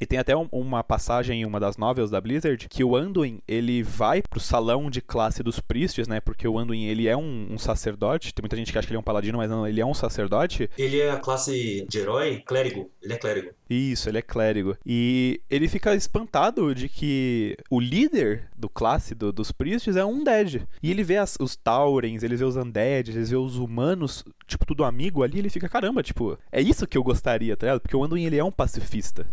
[0.00, 3.40] E tem até um, uma passagem em uma das novels da Blizzard que o Anduin,
[3.46, 6.20] ele vai pro salão de classe dos Priests, né?
[6.20, 8.34] Porque o Anduin, ele é um, um, sacerdote.
[8.34, 9.94] Tem muita gente que acha que ele é um paladino, mas não, ele é um
[9.94, 10.68] sacerdote.
[10.76, 12.90] Ele é a classe de herói, clérigo.
[13.02, 13.50] Ele é clérigo.
[13.68, 14.76] Isso, ele é clérigo.
[14.84, 20.16] E ele fica espantado de que o líder do classe do, dos Priests é um
[20.16, 20.66] Undead.
[20.82, 24.64] E ele vê as, os Taurens, ele vê os Undead, ele vê os humanos, tipo,
[24.64, 27.80] tudo amigo ali, ele fica, caramba, tipo, é isso que eu gostaria, tá ligado?
[27.80, 29.26] Porque o Anduin, ele é um pacifista.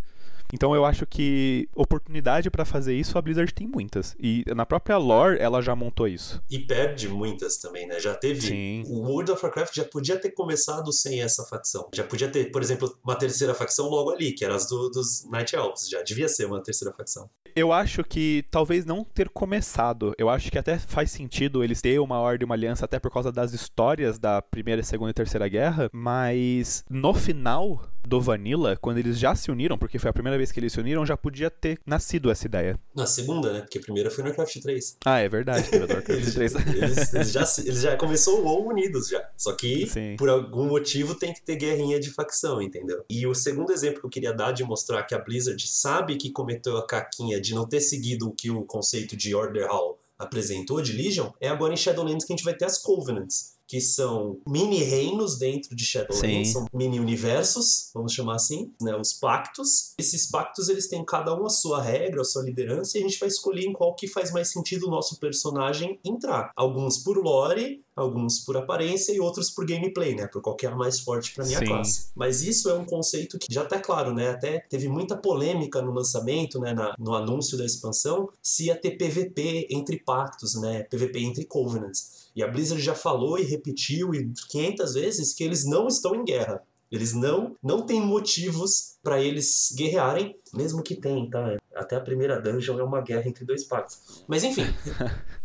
[0.53, 4.15] Então eu acho que oportunidade para fazer isso a Blizzard tem muitas.
[4.19, 6.41] E na própria lore ela já montou isso.
[6.49, 7.99] E perde muitas também, né?
[7.99, 8.41] Já teve.
[8.41, 8.83] Sim.
[8.85, 11.89] O World of Warcraft já podia ter começado sem essa facção.
[11.91, 15.27] Já podia ter, por exemplo, uma terceira facção logo ali, que era as do, dos
[15.31, 15.89] Night Elves.
[15.89, 17.27] Já devia ser uma terceira facção.
[17.55, 20.13] Eu acho que talvez não ter começado.
[20.17, 23.31] Eu acho que até faz sentido eles ter uma ordem, uma aliança, até por causa
[23.31, 25.89] das histórias da Primeira, Segunda e Terceira Guerra.
[25.93, 30.51] Mas no final do Vanilla, quando eles já se uniram, porque foi a primeira vez
[30.51, 32.79] que eles se uniram, já podia ter nascido essa ideia.
[32.95, 33.61] Na segunda, né?
[33.61, 34.97] Porque a primeira foi no Warcraft 3.
[35.05, 36.55] Ah, é verdade, no Warcraft 3.
[36.55, 39.27] eles, eles, já, eles já começou o WoW unidos já.
[39.37, 40.15] Só que, Sim.
[40.17, 43.03] por algum motivo, tem que ter guerrinha de facção, entendeu?
[43.09, 46.31] E o segundo exemplo que eu queria dar de mostrar que a Blizzard sabe que
[46.31, 50.81] cometeu a caquinha de não ter seguido o que o conceito de Order Hall apresentou
[50.81, 54.39] de Legion é agora em Shadowlands que a gente vai ter as Covenants que são
[54.47, 59.95] mini reinos dentro de Shadowlands, são mini universos, vamos chamar assim, né, os pactos.
[59.97, 63.17] Esses pactos eles têm cada um a sua regra, a sua liderança e a gente
[63.17, 66.51] vai escolher em qual que faz mais sentido o nosso personagem entrar.
[66.55, 70.69] Alguns por lore, alguns por aparência e outros por gameplay, né, por qual que é
[70.69, 71.65] a mais forte para minha Sim.
[71.65, 72.12] classe.
[72.15, 75.91] Mas isso é um conceito que já tá claro, né, até teve muita polêmica no
[75.91, 81.19] lançamento, né, na, no anúncio da expansão, se ia ter PVP entre pactos, né, PVP
[81.19, 82.22] entre covenants.
[82.35, 86.23] E a Blizzard já falou e repetiu e 500 vezes que eles não estão em
[86.23, 86.63] guerra.
[86.91, 91.57] Eles não não têm motivos para eles guerrearem, mesmo que tem, tá?
[91.75, 94.23] Até a primeira dungeon é uma guerra entre dois pactos.
[94.27, 94.63] Mas enfim,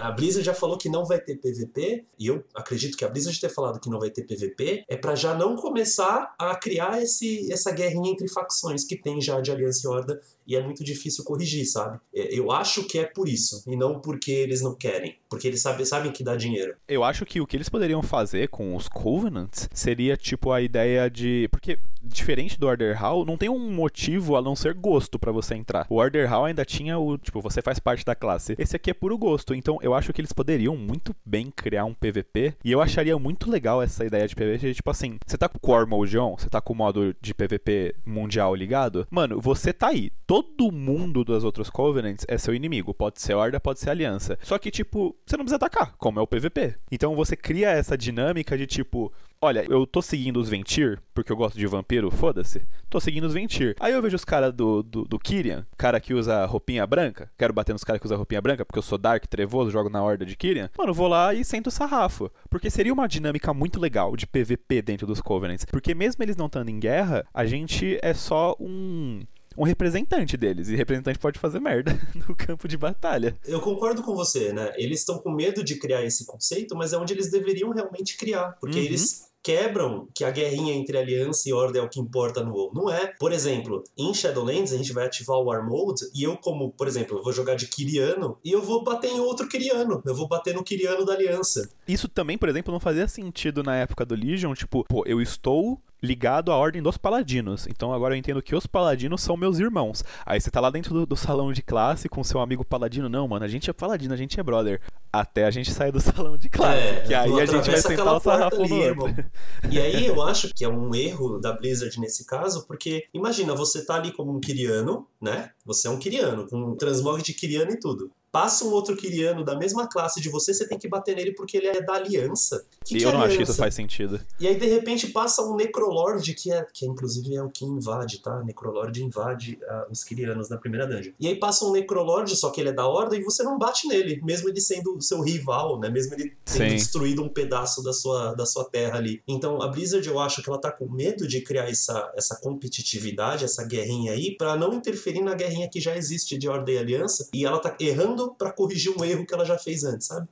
[0.00, 3.38] A Blizzard já falou que não vai ter PVP, e eu acredito que a Blizzard
[3.38, 7.52] ter falado que não vai ter PVP é para já não começar a criar esse,
[7.52, 11.22] essa guerrinha entre facções que tem já de Aliança e Horda e é muito difícil
[11.24, 12.00] corrigir, sabe?
[12.14, 15.60] É, eu acho que é por isso, e não porque eles não querem, porque eles
[15.60, 16.74] sabem, que dá dinheiro.
[16.88, 21.10] Eu acho que o que eles poderiam fazer com os Covenants seria tipo a ideia
[21.10, 21.48] de.
[21.50, 25.54] Porque, diferente do Order Hall, não tem um motivo a não ser gosto para você
[25.54, 25.86] entrar.
[25.90, 27.18] O Order Hall ainda tinha o.
[27.18, 28.54] Tipo, você faz parte da classe.
[28.58, 29.54] Esse aqui é puro gosto.
[29.54, 32.54] Então eu acho que eles poderiam muito bem criar um PVP.
[32.64, 34.74] E eu acharia muito legal essa ideia de PVP.
[34.74, 36.08] Tipo assim, você tá com o Core Mode
[36.38, 39.06] você tá com o modo de PVP mundial ligado.
[39.10, 40.10] Mano, você tá aí.
[40.26, 42.94] Todo todo mundo das outras Covenants é seu inimigo.
[42.94, 44.38] Pode ser Horda, pode ser Aliança.
[44.42, 46.76] Só que, tipo, você não precisa atacar, como é o PVP.
[46.90, 49.12] Então você cria essa dinâmica de tipo.
[49.40, 52.66] Olha, eu tô seguindo os Ventir, porque eu gosto de vampiro, foda-se.
[52.90, 53.76] Tô seguindo os Ventir.
[53.78, 57.30] Aí eu vejo os caras do, do, do Kyrian, cara que usa roupinha branca.
[57.38, 60.02] Quero bater nos caras que usam roupinha branca, porque eu sou Dark, trevoso, jogo na
[60.02, 60.68] horda de Kyrian.
[60.76, 62.28] Mano, vou lá e sento o sarrafo.
[62.50, 65.64] Porque seria uma dinâmica muito legal de PVP dentro dos Covenants.
[65.66, 69.22] Porque mesmo eles não estando em guerra, a gente é só um
[69.58, 70.68] um representante deles.
[70.68, 73.36] E representante pode fazer merda no campo de batalha.
[73.44, 74.72] Eu concordo com você, né?
[74.76, 78.56] Eles estão com medo de criar esse conceito, mas é onde eles deveriam realmente criar.
[78.60, 78.84] Porque uhum.
[78.84, 82.72] eles quebram que a guerrinha entre aliança e ordem é o que importa no WoW.
[82.74, 83.06] Não é.
[83.18, 86.86] Por exemplo, em Shadowlands a gente vai ativar o War Mode e eu, como, por
[86.86, 90.02] exemplo, eu vou jogar de Kiriano e eu vou bater em outro Kiriano.
[90.04, 91.68] Eu vou bater no Kiriano da aliança.
[91.86, 94.54] Isso também, por exemplo, não fazia sentido na época do Legion.
[94.54, 97.66] Tipo, pô, eu estou ligado à ordem dos paladinos.
[97.66, 100.04] Então agora eu entendo que os paladinos são meus irmãos.
[100.24, 103.08] Aí você tá lá dentro do, do, salão de classe com seu amigo paladino.
[103.08, 104.80] Não, mano, a gente é paladino, a gente é brother.
[105.12, 106.78] Até a gente sair do salão de classe.
[106.78, 109.24] É, que aí a gente vai sentar o sarrafo ali, no outro.
[109.70, 113.84] E aí eu acho que é um erro da Blizzard nesse caso, porque imagina, você
[113.84, 115.50] tá ali como um Kiriano, né?
[115.64, 118.10] Você é um Kiriano, com um transmog de Kiriano e tudo.
[118.30, 121.56] Passa um outro Kiriano da mesma classe de você, você tem que bater nele porque
[121.56, 122.64] ele é da aliança.
[122.84, 123.26] Que e que eu é não aliança?
[123.26, 124.20] acho que isso faz sentido.
[124.38, 127.64] E aí, de repente, passa um Necrolord, que é, que é, inclusive é o que
[127.64, 128.42] invade, tá?
[128.44, 131.12] Necrolord invade uh, os Kirianos na primeira dungeon.
[131.18, 133.86] E aí passa um Necrolord, só que ele é da Horda, e você não bate
[133.88, 135.88] nele, mesmo ele sendo seu rival, né?
[135.88, 136.76] Mesmo ele tendo Sim.
[136.76, 139.22] destruído um pedaço da sua, da sua terra ali.
[139.26, 143.44] Então, a Blizzard, eu acho que ela tá com medo de criar essa, essa competitividade,
[143.44, 147.28] essa guerrinha aí, para não interferir na guerrinha que já existe de Horda e Aliança,
[147.32, 150.28] e ela tá errando para corrigir um erro que ela já fez antes, sabe?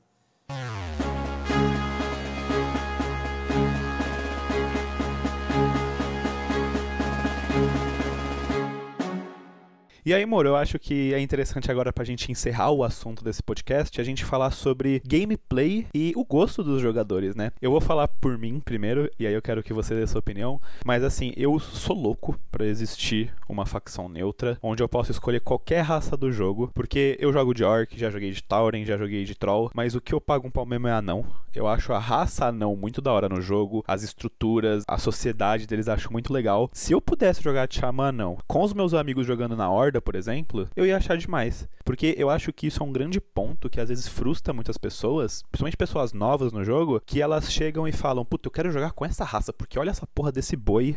[10.07, 13.42] E aí, Moro, eu acho que é interessante agora pra gente encerrar o assunto desse
[13.42, 17.50] podcast, a gente falar sobre gameplay e o gosto dos jogadores, né?
[17.61, 20.61] Eu vou falar por mim primeiro, e aí eu quero que você dê sua opinião,
[20.84, 25.80] mas assim, eu sou louco para existir uma facção neutra, onde eu posso escolher qualquer
[25.80, 29.34] raça do jogo, porque eu jogo de Orc, já joguei de Tauren, já joguei de
[29.34, 31.26] Troll, mas o que eu pago um pau mesmo é anão.
[31.52, 35.88] Eu acho a raça anão muito da hora no jogo, as estruturas, a sociedade deles
[35.88, 36.70] acho muito legal.
[36.72, 40.14] Se eu pudesse jogar de Xamã anão com os meus amigos jogando na Horda, por
[40.14, 41.68] exemplo, eu ia achar demais.
[41.84, 45.42] Porque eu acho que isso é um grande ponto que às vezes frustra muitas pessoas,
[45.51, 49.05] principalmente pessoas novas no jogo, que elas chegam e falam: Puta, eu quero jogar com
[49.05, 50.97] essa raça, porque olha essa porra desse boi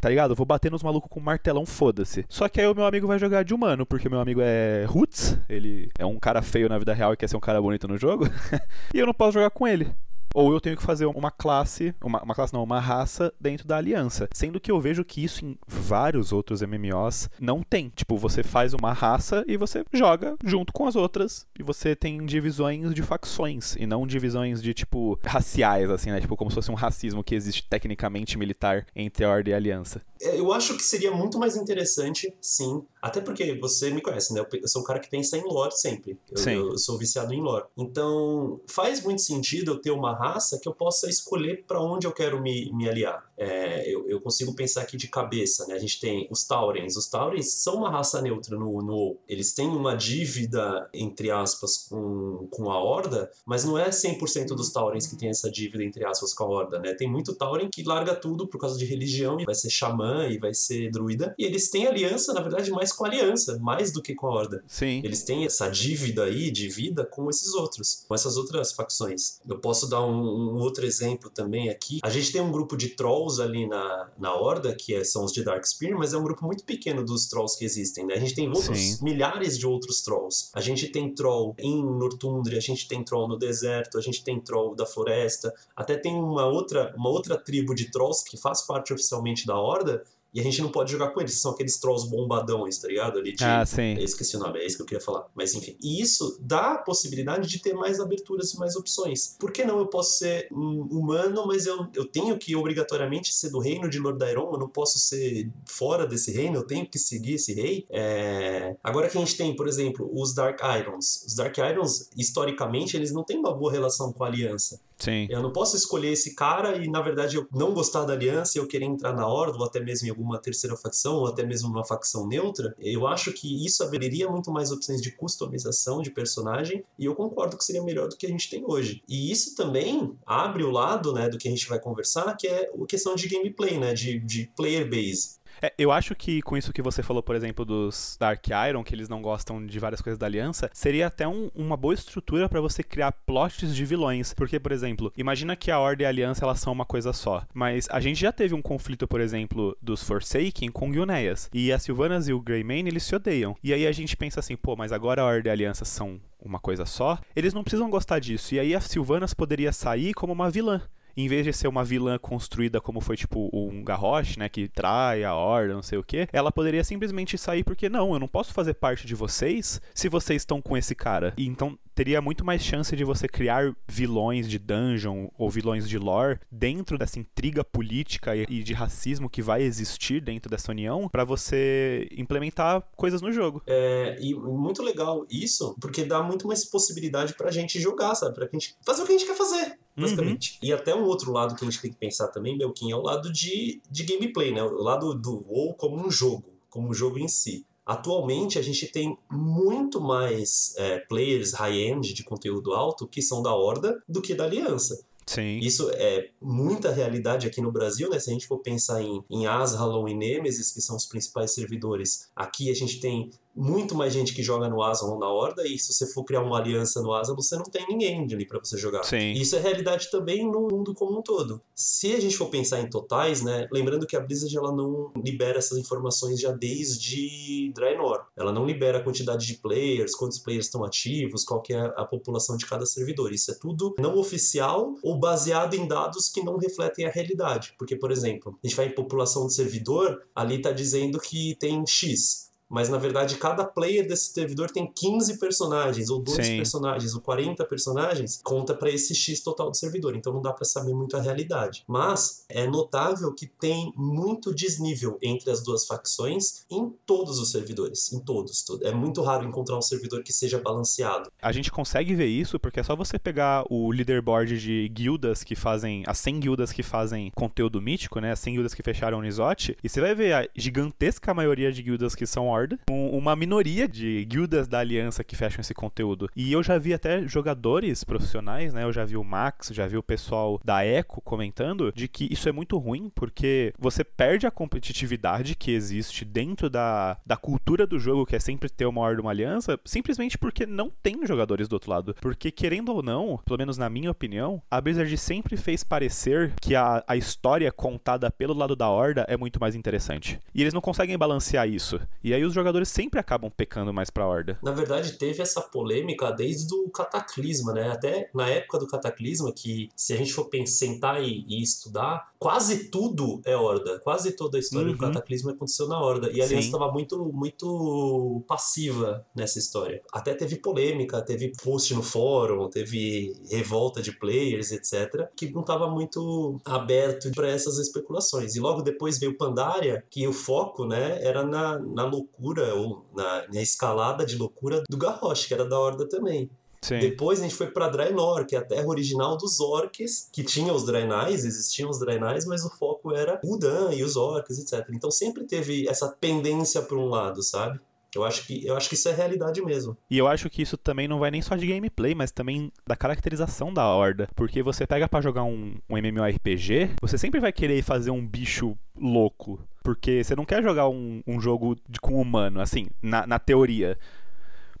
[0.00, 0.32] tá ligado?
[0.32, 2.26] Eu vou bater nos malucos com um martelão, foda-se.
[2.28, 5.38] Só que aí o meu amigo vai jogar de humano, porque meu amigo é Roots,
[5.48, 7.96] ele é um cara feio na vida real e quer ser um cara bonito no
[7.96, 8.28] jogo,
[8.92, 9.90] e eu não posso jogar com ele
[10.34, 13.76] ou eu tenho que fazer uma classe, uma, uma, classe não, uma raça dentro da
[13.76, 14.28] aliança.
[14.34, 17.90] Sendo que eu vejo que isso em vários outros MMOs não tem.
[17.94, 22.26] Tipo, você faz uma raça e você joga junto com as outras e você tem
[22.26, 26.20] divisões de facções e não divisões de tipo raciais assim, né?
[26.20, 29.56] Tipo como se fosse um racismo que existe tecnicamente militar entre a Ordem e a
[29.56, 30.02] Aliança.
[30.20, 34.44] É, eu acho que seria muito mais interessante, sim, até porque você me conhece, né?
[34.52, 36.18] Eu sou um cara que pensa em lore sempre.
[36.30, 36.50] Eu, Sim.
[36.52, 37.66] eu sou viciado em lore.
[37.76, 40.23] Então, faz muito sentido eu ter uma raça
[40.60, 43.24] que eu possa escolher para onde eu quero me, me aliar.
[43.36, 45.74] É, eu, eu, consigo pensar aqui de cabeça, né?
[45.74, 46.96] A gente tem os Taurens.
[46.96, 52.46] Os Taurens são uma raça neutra no, no Eles têm uma dívida, entre aspas, com,
[52.50, 56.32] com a Horda, mas não é 100% dos Taurens que tem essa dívida, entre aspas,
[56.32, 56.94] com a Horda, né?
[56.94, 60.38] Tem muito Tauren que larga tudo por causa de religião e vai ser xamã e
[60.38, 61.34] vai ser druida.
[61.38, 64.30] E eles têm aliança, na verdade, mais com a aliança, mais do que com a
[64.30, 64.62] Horda.
[64.66, 65.00] Sim.
[65.04, 69.40] Eles têm essa dívida aí de vida com esses outros, com essas outras facções.
[69.46, 71.98] Eu posso dar um, um outro exemplo também aqui.
[72.02, 75.32] A gente tem um grupo de trolls ali na, na Horda, que é, são os
[75.32, 78.14] de Darkspear, mas é um grupo muito pequeno dos trolls que existem, né?
[78.14, 79.04] A gente tem outros Sim.
[79.04, 80.50] milhares de outros trolls.
[80.54, 84.40] A gente tem troll em Nortundre, a gente tem troll no deserto, a gente tem
[84.40, 88.92] troll da floresta, até tem uma outra, uma outra tribo de trolls que faz parte
[88.92, 90.04] oficialmente da Horda,
[90.34, 93.20] e a gente não pode jogar com eles, são aqueles trolls bombadões, tá ligado?
[93.20, 93.94] Ali de, ah, sim.
[93.94, 95.26] Eu esqueci o nome, é isso que eu queria falar.
[95.32, 95.76] Mas enfim.
[95.80, 99.36] E isso dá a possibilidade de ter mais aberturas e mais opções.
[99.38, 103.50] Por que não eu posso ser um humano, mas eu, eu tenho que obrigatoriamente ser
[103.50, 104.52] do reino de Lordairon?
[104.52, 107.86] Eu não posso ser fora desse reino, eu tenho que seguir esse rei?
[107.88, 108.74] É...
[108.82, 111.24] Agora que a gente tem, por exemplo, os Dark Irons.
[111.26, 114.80] Os Dark Irons, historicamente, eles não têm uma boa relação com a aliança.
[114.98, 115.26] Sim.
[115.28, 118.60] Eu não posso escolher esse cara e, na verdade, eu não gostar da aliança e
[118.60, 121.68] eu querer entrar na Horda, ou até mesmo em alguma terceira facção, ou até mesmo
[121.68, 122.74] numa facção neutra.
[122.78, 127.56] Eu acho que isso abriria muito mais opções de customização de personagem e eu concordo
[127.56, 129.02] que seria melhor do que a gente tem hoje.
[129.08, 132.70] E isso também abre o lado né, do que a gente vai conversar, que é
[132.70, 135.43] a questão de gameplay, né, de, de player base.
[135.64, 138.94] É, eu acho que com isso que você falou, por exemplo, dos Dark Iron, que
[138.94, 142.60] eles não gostam de várias coisas da Aliança, seria até um, uma boa estrutura para
[142.60, 144.34] você criar plots de vilões.
[144.34, 147.46] Porque, por exemplo, imagina que a Ordem e a Aliança elas são uma coisa só.
[147.54, 151.48] Mas a gente já teve um conflito, por exemplo, dos Forsaken com Guneas.
[151.50, 153.56] E as Sylvanas e o Greymane, eles se odeiam.
[153.64, 156.20] E aí a gente pensa assim, pô, mas agora a Ordem e a Aliança são
[156.38, 157.18] uma coisa só.
[157.34, 158.54] Eles não precisam gostar disso.
[158.54, 160.82] E aí a Sylvanas poderia sair como uma vilã
[161.16, 165.24] em vez de ser uma vilã construída como foi tipo um Garrosh, né, que trai
[165.24, 168.52] a horda, não sei o que, ela poderia simplesmente sair porque não, eu não posso
[168.52, 171.32] fazer parte de vocês se vocês estão com esse cara.
[171.36, 175.98] E então teria muito mais chance de você criar vilões de dungeon ou vilões de
[175.98, 181.24] lore dentro dessa intriga política e de racismo que vai existir dentro dessa união para
[181.24, 183.62] você implementar coisas no jogo.
[183.66, 188.34] É, e muito legal isso, porque dá muito mais possibilidade pra gente jogar, sabe?
[188.34, 190.58] Pra gente fazer o que a gente quer fazer basicamente.
[190.60, 190.68] Uhum.
[190.68, 193.02] E até um outro lado que a gente tem que pensar também, Belkin, é o
[193.02, 194.62] lado de, de gameplay, né?
[194.62, 197.64] O lado do WoW como um jogo, como um jogo em si.
[197.84, 203.54] Atualmente a gente tem muito mais é, players high-end de conteúdo alto que são da
[203.54, 205.04] Horda do que da Aliança.
[205.26, 205.58] Sim.
[205.58, 208.18] Isso é muita realidade aqui no Brasil, né?
[208.18, 212.30] Se a gente for pensar em, em Ashalon e Nemesis, que são os principais servidores,
[212.36, 215.92] aqui a gente tem muito mais gente que joga no Aslan na Horda, e se
[215.92, 219.04] você for criar uma aliança no Aslan, você não tem ninguém ali para você jogar.
[219.04, 219.32] Sim.
[219.32, 221.60] Isso é realidade também no mundo como um todo.
[221.74, 225.58] Se a gente for pensar em totais, né, lembrando que a Blizzard ela não libera
[225.58, 228.24] essas informações já desde Draenor.
[228.36, 232.04] Ela não libera a quantidade de players, quantos players estão ativos, qual que é a
[232.04, 233.32] população de cada servidor.
[233.32, 237.74] Isso é tudo não oficial ou baseado em dados que não refletem a realidade.
[237.78, 241.84] Porque, por exemplo, a gente vai em população de servidor, ali está dizendo que tem
[241.86, 242.44] X
[242.74, 246.56] mas na verdade cada player desse servidor tem 15 personagens, ou 2 Sim.
[246.56, 250.16] personagens, ou 40 personagens, conta para esse X total do servidor.
[250.16, 251.84] Então não dá para saber muito a realidade.
[251.86, 258.12] Mas é notável que tem muito desnível entre as duas facções em todos os servidores,
[258.12, 258.64] em todos.
[258.82, 261.30] É muito raro encontrar um servidor que seja balanceado.
[261.40, 265.54] A gente consegue ver isso porque é só você pegar o leaderboard de guildas que
[265.54, 269.22] fazem, as 100 guildas que fazem conteúdo mítico, né, as 100 guildas que fecharam o
[269.22, 273.36] Nisote, e você vai ver a gigantesca maioria de guildas que são Horda, com uma
[273.36, 276.28] minoria de guildas da aliança que fecham esse conteúdo.
[276.34, 278.84] E eu já vi até jogadores profissionais, né?
[278.84, 282.48] Eu já vi o Max, já vi o pessoal da Echo comentando de que isso
[282.48, 287.98] é muito ruim porque você perde a competitividade que existe dentro da, da cultura do
[287.98, 291.74] jogo, que é sempre ter uma Horda uma aliança, simplesmente porque não tem jogadores do
[291.74, 292.14] outro lado.
[292.20, 296.74] Porque, querendo ou não, pelo menos na minha opinião, a Blizzard sempre fez parecer que
[296.74, 300.38] a, a história contada pelo lado da Horda é muito mais interessante.
[300.54, 302.00] E eles não conseguem balancear isso.
[302.22, 304.58] E aí os jogadores sempre acabam pecando mais pra Horda.
[304.62, 307.90] Na verdade, teve essa polêmica desde o Cataclisma, né?
[307.90, 312.32] Até na época do Cataclisma, que se a gente for pensar, sentar e, e estudar,
[312.38, 314.00] quase tudo é Horda.
[314.00, 314.94] Quase toda a história Uhum.
[314.94, 316.30] do Cataclisma aconteceu na Horda.
[316.32, 320.02] E a Aliança estava muito, muito passiva nessa história.
[320.12, 325.28] Até teve polêmica, teve post no fórum, teve revolta de players, etc.
[325.36, 328.54] Que não estava muito aberto para essas especulações.
[328.56, 333.46] E logo depois veio Pandaria, que o foco, né, era na, na loucura, ou na,
[333.52, 336.50] na escalada de loucura do Garrosh, que era da Horda também.
[336.84, 336.98] Sim.
[336.98, 340.70] Depois a gente foi pra Draenor, que é a terra original dos orcs, que tinha
[340.70, 344.86] os Draenais, existiam os Draenais, mas o foco era o Dan e os orcs, etc.
[344.90, 347.80] Então sempre teve essa pendência para um lado, sabe?
[348.18, 349.96] Eu acho que eu acho que isso é realidade mesmo.
[350.10, 352.96] E eu acho que isso também não vai nem só de gameplay, mas também da
[352.96, 354.28] caracterização da Horda.
[354.34, 358.76] Porque você pega pra jogar um, um MMORPG, você sempre vai querer fazer um bicho
[358.96, 359.60] louco.
[359.82, 363.98] Porque você não quer jogar um, um jogo de, com humano, assim, na, na teoria.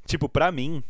[0.06, 0.82] Tipo, pra mim,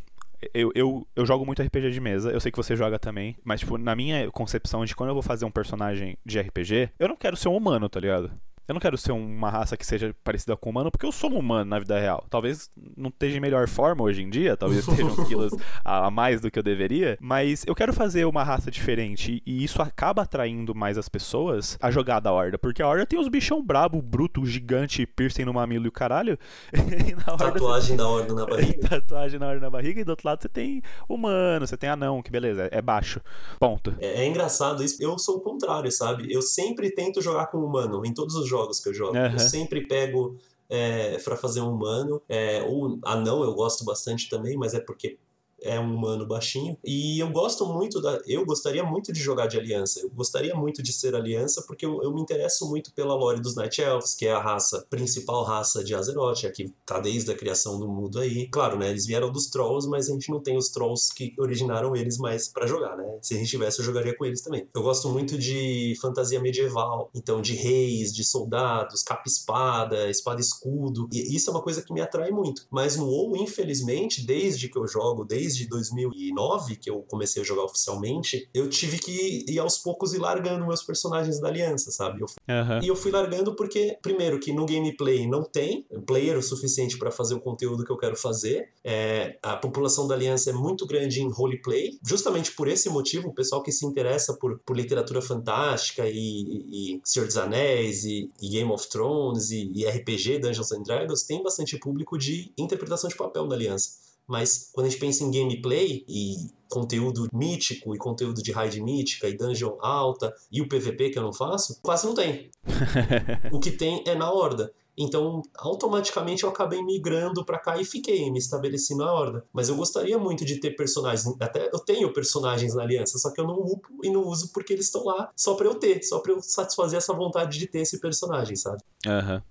[0.53, 3.61] eu, eu, eu jogo muito RPG de mesa, eu sei que você joga também, mas,
[3.61, 7.15] tipo, na minha concepção de quando eu vou fazer um personagem de RPG, eu não
[7.15, 8.31] quero ser um humano, tá ligado?
[8.67, 11.37] Eu não quero ser uma raça que seja parecida com humano, porque eu sou um
[11.37, 12.25] humano na vida real.
[12.29, 15.53] Talvez não esteja em melhor forma hoje em dia, talvez esteja uns quilos
[15.83, 19.81] a mais do que eu deveria, mas eu quero fazer uma raça diferente e isso
[19.83, 23.63] acaba atraindo mais as pessoas a jogar da Horda, porque a Horda tem os bichão
[23.63, 26.37] brabo, bruto, gigante, piercing no mamilo e o caralho.
[26.73, 28.89] e na Horda Tatuagem da Horda na tem barriga.
[28.89, 32.23] tatuagem na Horda na barriga e do outro lado você tem humano, você tem anão,
[32.23, 33.21] que beleza, é baixo.
[33.59, 33.93] Ponto.
[33.99, 34.97] É, é engraçado isso.
[34.99, 36.33] Eu sou o contrário, sabe?
[36.33, 39.17] Eu sempre tento jogar com humano em todos os jogos que eu jogo.
[39.17, 39.33] Aham.
[39.33, 40.37] Eu sempre pego
[40.69, 42.21] é, para fazer um humano.
[42.27, 45.17] É, ou anão eu gosto bastante também, mas é porque
[45.65, 46.77] é um humano baixinho.
[46.83, 48.19] E eu gosto muito da.
[48.27, 49.99] Eu gostaria muito de jogar de aliança.
[49.99, 53.55] Eu gostaria muito de ser aliança, porque eu, eu me interesso muito pela lore dos
[53.55, 57.35] Night Elves, que é a raça, principal raça de Azeroth, a que tá desde a
[57.35, 58.47] criação do mundo aí.
[58.47, 58.89] Claro, né?
[58.89, 62.47] Eles vieram dos Trolls, mas a gente não tem os Trolls que originaram eles mais
[62.47, 63.17] pra jogar, né?
[63.21, 64.67] Se a gente tivesse, eu jogaria com eles também.
[64.73, 71.07] Eu gosto muito de fantasia medieval, então de reis, de soldados, capa-espada, espada-escudo.
[71.11, 72.67] E isso é uma coisa que me atrai muito.
[72.69, 77.63] Mas no WoW, infelizmente, desde que eu jogo, desde 2009, que eu comecei a jogar
[77.63, 82.21] oficialmente, eu tive que ir aos poucos ir largando meus personagens da aliança, sabe?
[82.21, 82.79] Eu Aham.
[82.83, 87.11] e eu fui largando porque, primeiro, que no gameplay não tem player o suficiente para
[87.11, 88.69] fazer o conteúdo que eu quero fazer.
[88.83, 91.97] É, a população da Aliança é muito grande em roleplay.
[92.05, 97.01] Justamente por esse motivo, o pessoal que se interessa por, por literatura fantástica e, e
[97.03, 101.41] Senhor dos Anéis e, e Game of Thrones e, e RPG, Dungeons and Dragons, tem
[101.41, 104.04] bastante público de interpretação de papel da Aliança.
[104.27, 109.29] Mas quando a gente pensa em gameplay e conteúdo mítico e conteúdo de raid mítica
[109.29, 112.49] e dungeon alta e o PVP que eu não faço, quase não tem.
[113.51, 114.73] O que tem é na Horda.
[114.97, 119.45] Então, automaticamente eu acabei migrando pra cá e fiquei, me estabeleci na Horda.
[119.51, 123.41] Mas eu gostaria muito de ter personagens, até eu tenho personagens na Aliança, só que
[123.41, 126.19] eu não upo e não uso porque eles estão lá só pra eu ter, só
[126.19, 128.81] pra eu satisfazer essa vontade de ter esse personagem, sabe?
[129.05, 129.43] Aham.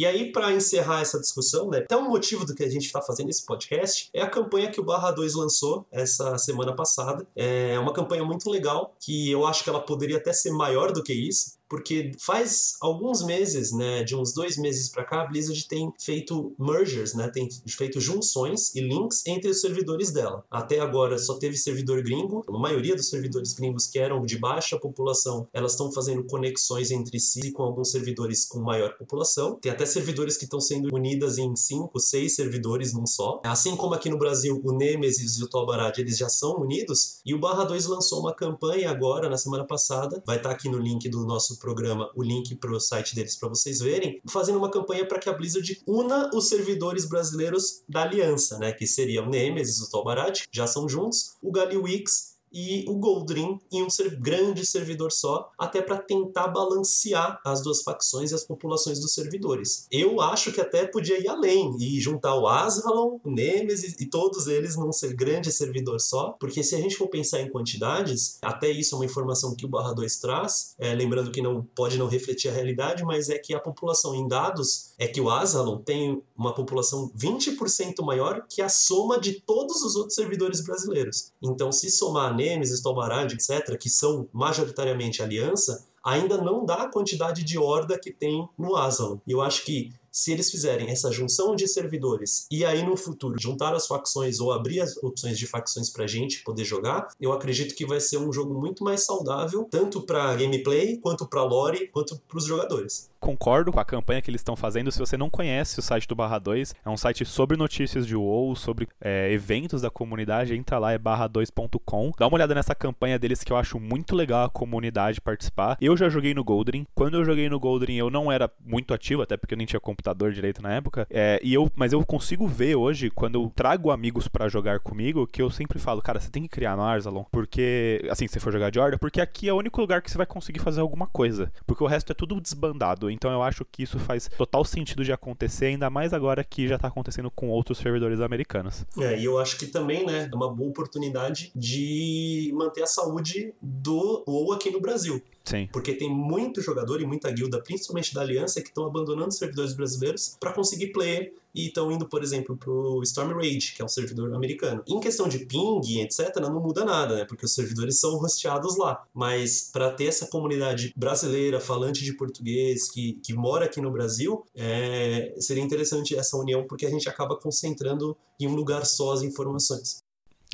[0.00, 3.02] E aí, para encerrar essa discussão, né, até um motivo do que a gente está
[3.02, 7.26] fazendo esse podcast é a campanha que o Barra 2 lançou essa semana passada.
[7.36, 11.02] É uma campanha muito legal, que eu acho que ela poderia até ser maior do
[11.02, 15.68] que isso porque faz alguns meses, né, de uns dois meses para cá, a Blizzard
[15.68, 20.44] tem feito mergers, né, tem feito junções e links entre os servidores dela.
[20.50, 24.76] Até agora só teve servidor gringo, a maioria dos servidores gringos que eram de baixa
[24.76, 29.54] população, elas estão fazendo conexões entre si com alguns servidores com maior população.
[29.60, 33.40] Tem até servidores que estão sendo unidas em cinco, seis servidores num só.
[33.44, 37.32] Assim como aqui no Brasil o Nemesis e o Tobarad, eles já são unidos, e
[37.32, 40.78] o Barra 2 lançou uma campanha agora, na semana passada, vai estar tá aqui no
[40.78, 44.70] link do nosso programa o link para o site deles para vocês verem, fazendo uma
[44.70, 48.72] campanha para que a Blizzard una os servidores brasileiros da aliança, né?
[48.72, 53.82] Que seria o Nemesis, o Tolbarad, já são juntos, o Galiwix e o Goldrin em
[53.82, 53.88] um
[54.18, 59.86] grande servidor só, até para tentar balancear as duas facções e as populações dos servidores.
[59.90, 64.46] Eu acho que até podia ir além e juntar o Asralon, o Nemesis e todos
[64.46, 68.94] eles num grande servidor só, porque se a gente for pensar em quantidades, até isso
[68.94, 72.48] é uma informação que o Barra 2 traz, é, lembrando que não pode não refletir
[72.48, 76.54] a realidade, mas é que a população em dados é que o Asralon tem uma
[76.54, 81.32] população 20% maior que a soma de todos os outros servidores brasileiros.
[81.42, 87.44] Então, se somar Nemesis, Tomarad, etc., que são majoritariamente aliança, ainda não dá a quantidade
[87.44, 89.20] de horda que tem no Aslan.
[89.26, 93.38] E eu acho que se eles fizerem essa junção de servidores e aí no futuro
[93.38, 97.74] juntar as facções ou abrir as opções de facções pra gente poder jogar, eu acredito
[97.74, 102.18] que vai ser um jogo muito mais saudável, tanto para gameplay, quanto para lore, quanto
[102.26, 104.90] para os jogadores concordo com a campanha que eles estão fazendo.
[104.90, 108.16] Se você não conhece o site do Barra 2, é um site sobre notícias de
[108.16, 110.54] WoW, sobre é, eventos da comunidade.
[110.54, 112.12] Entra lá, é barra2.com.
[112.18, 115.76] Dá uma olhada nessa campanha deles que eu acho muito legal a comunidade participar.
[115.80, 116.86] Eu já joguei no Goldrin.
[116.94, 119.80] Quando eu joguei no Goldrin, eu não era muito ativo, até porque eu nem tinha
[119.80, 121.06] computador direito na época.
[121.10, 125.26] É, e eu, mas eu consigo ver hoje, quando eu trago amigos para jogar comigo,
[125.26, 128.40] que eu sempre falo, cara, você tem que criar no Arzalon, porque, assim, se você
[128.40, 130.80] for jogar de Horda, porque aqui é o único lugar que você vai conseguir fazer
[130.80, 131.52] alguma coisa.
[131.66, 133.09] Porque o resto é tudo desbandado.
[133.10, 136.76] Então eu acho que isso faz total sentido de acontecer, ainda mais agora que já
[136.76, 138.84] está acontecendo com outros servidores americanos.
[138.98, 143.54] É, e eu acho que também, né, é uma boa oportunidade de manter a saúde
[143.60, 145.22] do WoW aqui no Brasil.
[145.50, 145.68] Sim.
[145.72, 149.74] Porque tem muito jogador e muita guilda, principalmente da Aliança, que estão abandonando os servidores
[149.74, 153.88] brasileiros para conseguir player e estão indo, por exemplo, pro Storm Rage, que é um
[153.88, 154.82] servidor americano.
[154.86, 157.24] Em questão de ping, etc, não muda nada, né?
[157.24, 159.04] Porque os servidores são hosteados lá.
[159.12, 164.44] Mas para ter essa comunidade brasileira, falante de português, que, que mora aqui no Brasil,
[164.54, 169.22] é, seria interessante essa união, porque a gente acaba concentrando em um lugar só as
[169.22, 170.04] informações.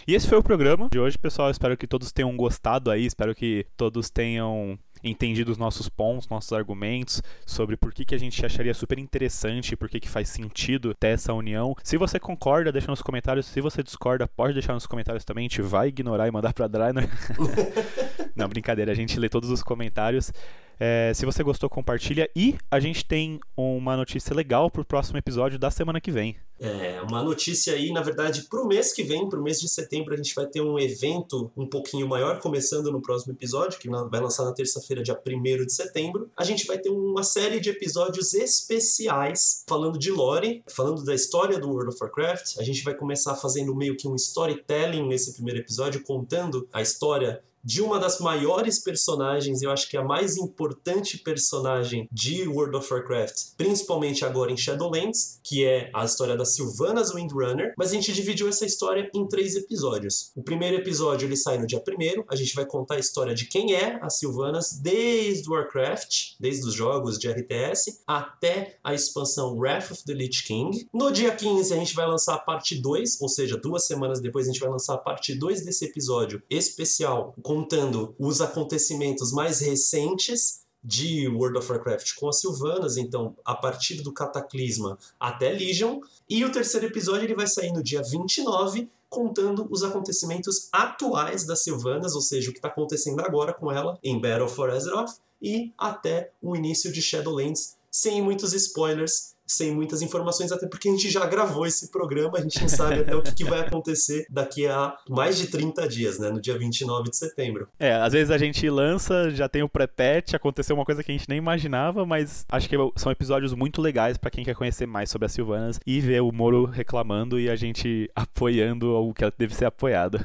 [0.07, 1.51] E esse foi o programa de hoje, pessoal.
[1.51, 6.52] Espero que todos tenham gostado aí, espero que todos tenham entendido os nossos pontos, nossos
[6.52, 10.94] argumentos sobre por que, que a gente acharia super interessante, por que, que faz sentido
[10.94, 11.74] ter essa união.
[11.82, 13.46] Se você concorda, deixa nos comentários.
[13.46, 15.46] Se você discorda, pode deixar nos comentários também.
[15.46, 17.09] A gente vai ignorar e mandar pra Drainer.
[18.37, 20.30] Não, brincadeira, a gente lê todos os comentários.
[20.78, 22.30] É, se você gostou, compartilha.
[22.37, 26.37] E a gente tem uma notícia legal pro próximo episódio da semana que vem.
[26.59, 30.16] É, uma notícia aí, na verdade, pro mês que vem, pro mês de setembro, a
[30.16, 34.45] gente vai ter um evento um pouquinho maior, começando no próximo episódio, que vai lançar
[34.45, 36.30] na terça-feira, dia 1 de setembro.
[36.37, 41.59] A gente vai ter uma série de episódios especiais falando de lore, falando da história
[41.59, 42.59] do World of Warcraft.
[42.59, 47.43] A gente vai começar fazendo meio que um storytelling nesse primeiro episódio, contando a história
[47.66, 52.94] de uma das maiores personagens, eu acho que a mais importante personagem de World of
[52.94, 58.12] Warcraft, principalmente agora em Shadowlands, que é a história da Sylvanas Windrunner, mas a gente
[58.12, 60.30] dividiu essa história em três episódios.
[60.36, 63.46] O primeiro episódio ele sai no dia primeiro, a gente vai contar a história de
[63.46, 69.90] quem é a Sylvanas desde Warcraft, desde os jogos de RTS, até a expansão Wrath
[69.90, 70.88] of the Lich King.
[70.94, 74.46] No dia 15 a gente vai lançar a parte 2, ou seja, duas semanas depois
[74.46, 79.61] a gente vai lançar a parte 2 desse episódio especial com contando os acontecimentos mais
[79.61, 86.00] recentes de World of Warcraft com as Sylvanas, então a partir do Cataclisma até Legion,
[86.28, 91.62] e o terceiro episódio ele vai sair no dia 29, contando os acontecimentos atuais das
[91.62, 95.72] Sylvanas, ou seja, o que está acontecendo agora com ela em Battle for Azeroth, e
[95.78, 101.09] até o início de Shadowlands, sem muitos spoilers, sem muitas informações, até porque a gente
[101.11, 104.66] já gravou esse programa, a gente não sabe até o que, que vai acontecer daqui
[104.66, 106.30] a mais de 30 dias, né?
[106.30, 107.68] No dia 29 de setembro.
[107.78, 111.16] É, às vezes a gente lança, já tem o pré-patch, aconteceu uma coisa que a
[111.16, 115.11] gente nem imaginava, mas acho que são episódios muito legais para quem quer conhecer mais
[115.11, 119.55] sobre as Silvanas e ver o Moro reclamando e a gente apoiando o que deve
[119.55, 120.24] ser apoiado.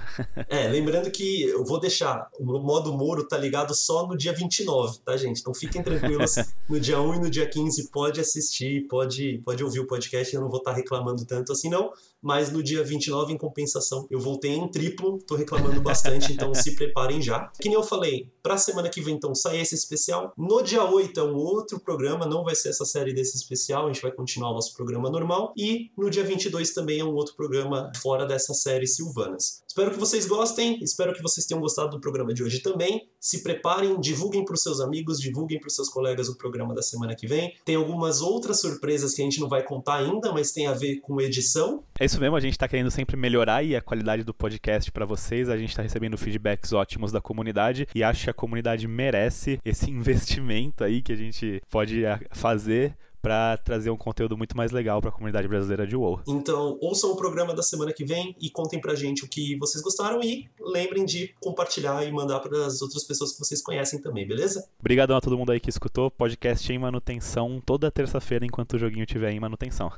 [0.49, 4.99] é, lembrando que eu vou deixar, o modo Moro tá ligado só no dia 29,
[4.99, 5.41] tá, gente?
[5.41, 6.35] Então fiquem tranquilos,
[6.69, 9.10] no dia 1 e no dia 15 pode assistir, pode,
[9.43, 11.91] pode ouvir o podcast, eu não vou estar tá reclamando tanto assim não,
[12.21, 16.75] mas no dia 29, em compensação, eu voltei em triplo, tô reclamando bastante, então se
[16.75, 17.51] preparem já.
[17.59, 20.33] Que nem eu falei, pra semana que vem, então, sai esse especial.
[20.37, 23.93] No dia 8 é um outro programa, não vai ser essa série desse especial, a
[23.93, 25.53] gente vai continuar o nosso programa normal.
[25.57, 29.63] E no dia 22 também é um outro programa fora dessa série Silvanas.
[29.67, 33.07] Espero que vocês gostem, espero que vocês tenham gostado do programa de hoje também.
[33.19, 36.81] Se preparem, divulguem para os seus amigos, divulguem para os seus colegas o programa da
[36.81, 37.53] semana que vem.
[37.63, 40.99] Tem algumas outras surpresas que a gente não vai contar ainda, mas tem a ver
[40.99, 41.83] com edição.
[41.97, 45.47] É isso mesmo, a gente está querendo sempre melhorar a qualidade do podcast para vocês.
[45.47, 49.89] A gente está recebendo feedbacks ótimos da comunidade e acho que a comunidade merece esse
[49.89, 55.09] investimento aí que a gente pode fazer para trazer um conteúdo muito mais legal para
[55.09, 56.21] a comunidade brasileira de WoW.
[56.27, 59.81] Então, ouçam o programa da semana que vem e contem pra gente o que vocês
[59.81, 64.27] gostaram e lembrem de compartilhar e mandar para as outras pessoas que vocês conhecem também,
[64.27, 64.67] beleza?
[64.79, 66.09] Obrigadão a todo mundo aí que escutou.
[66.09, 69.91] Podcast em manutenção toda terça-feira enquanto o joguinho estiver em manutenção.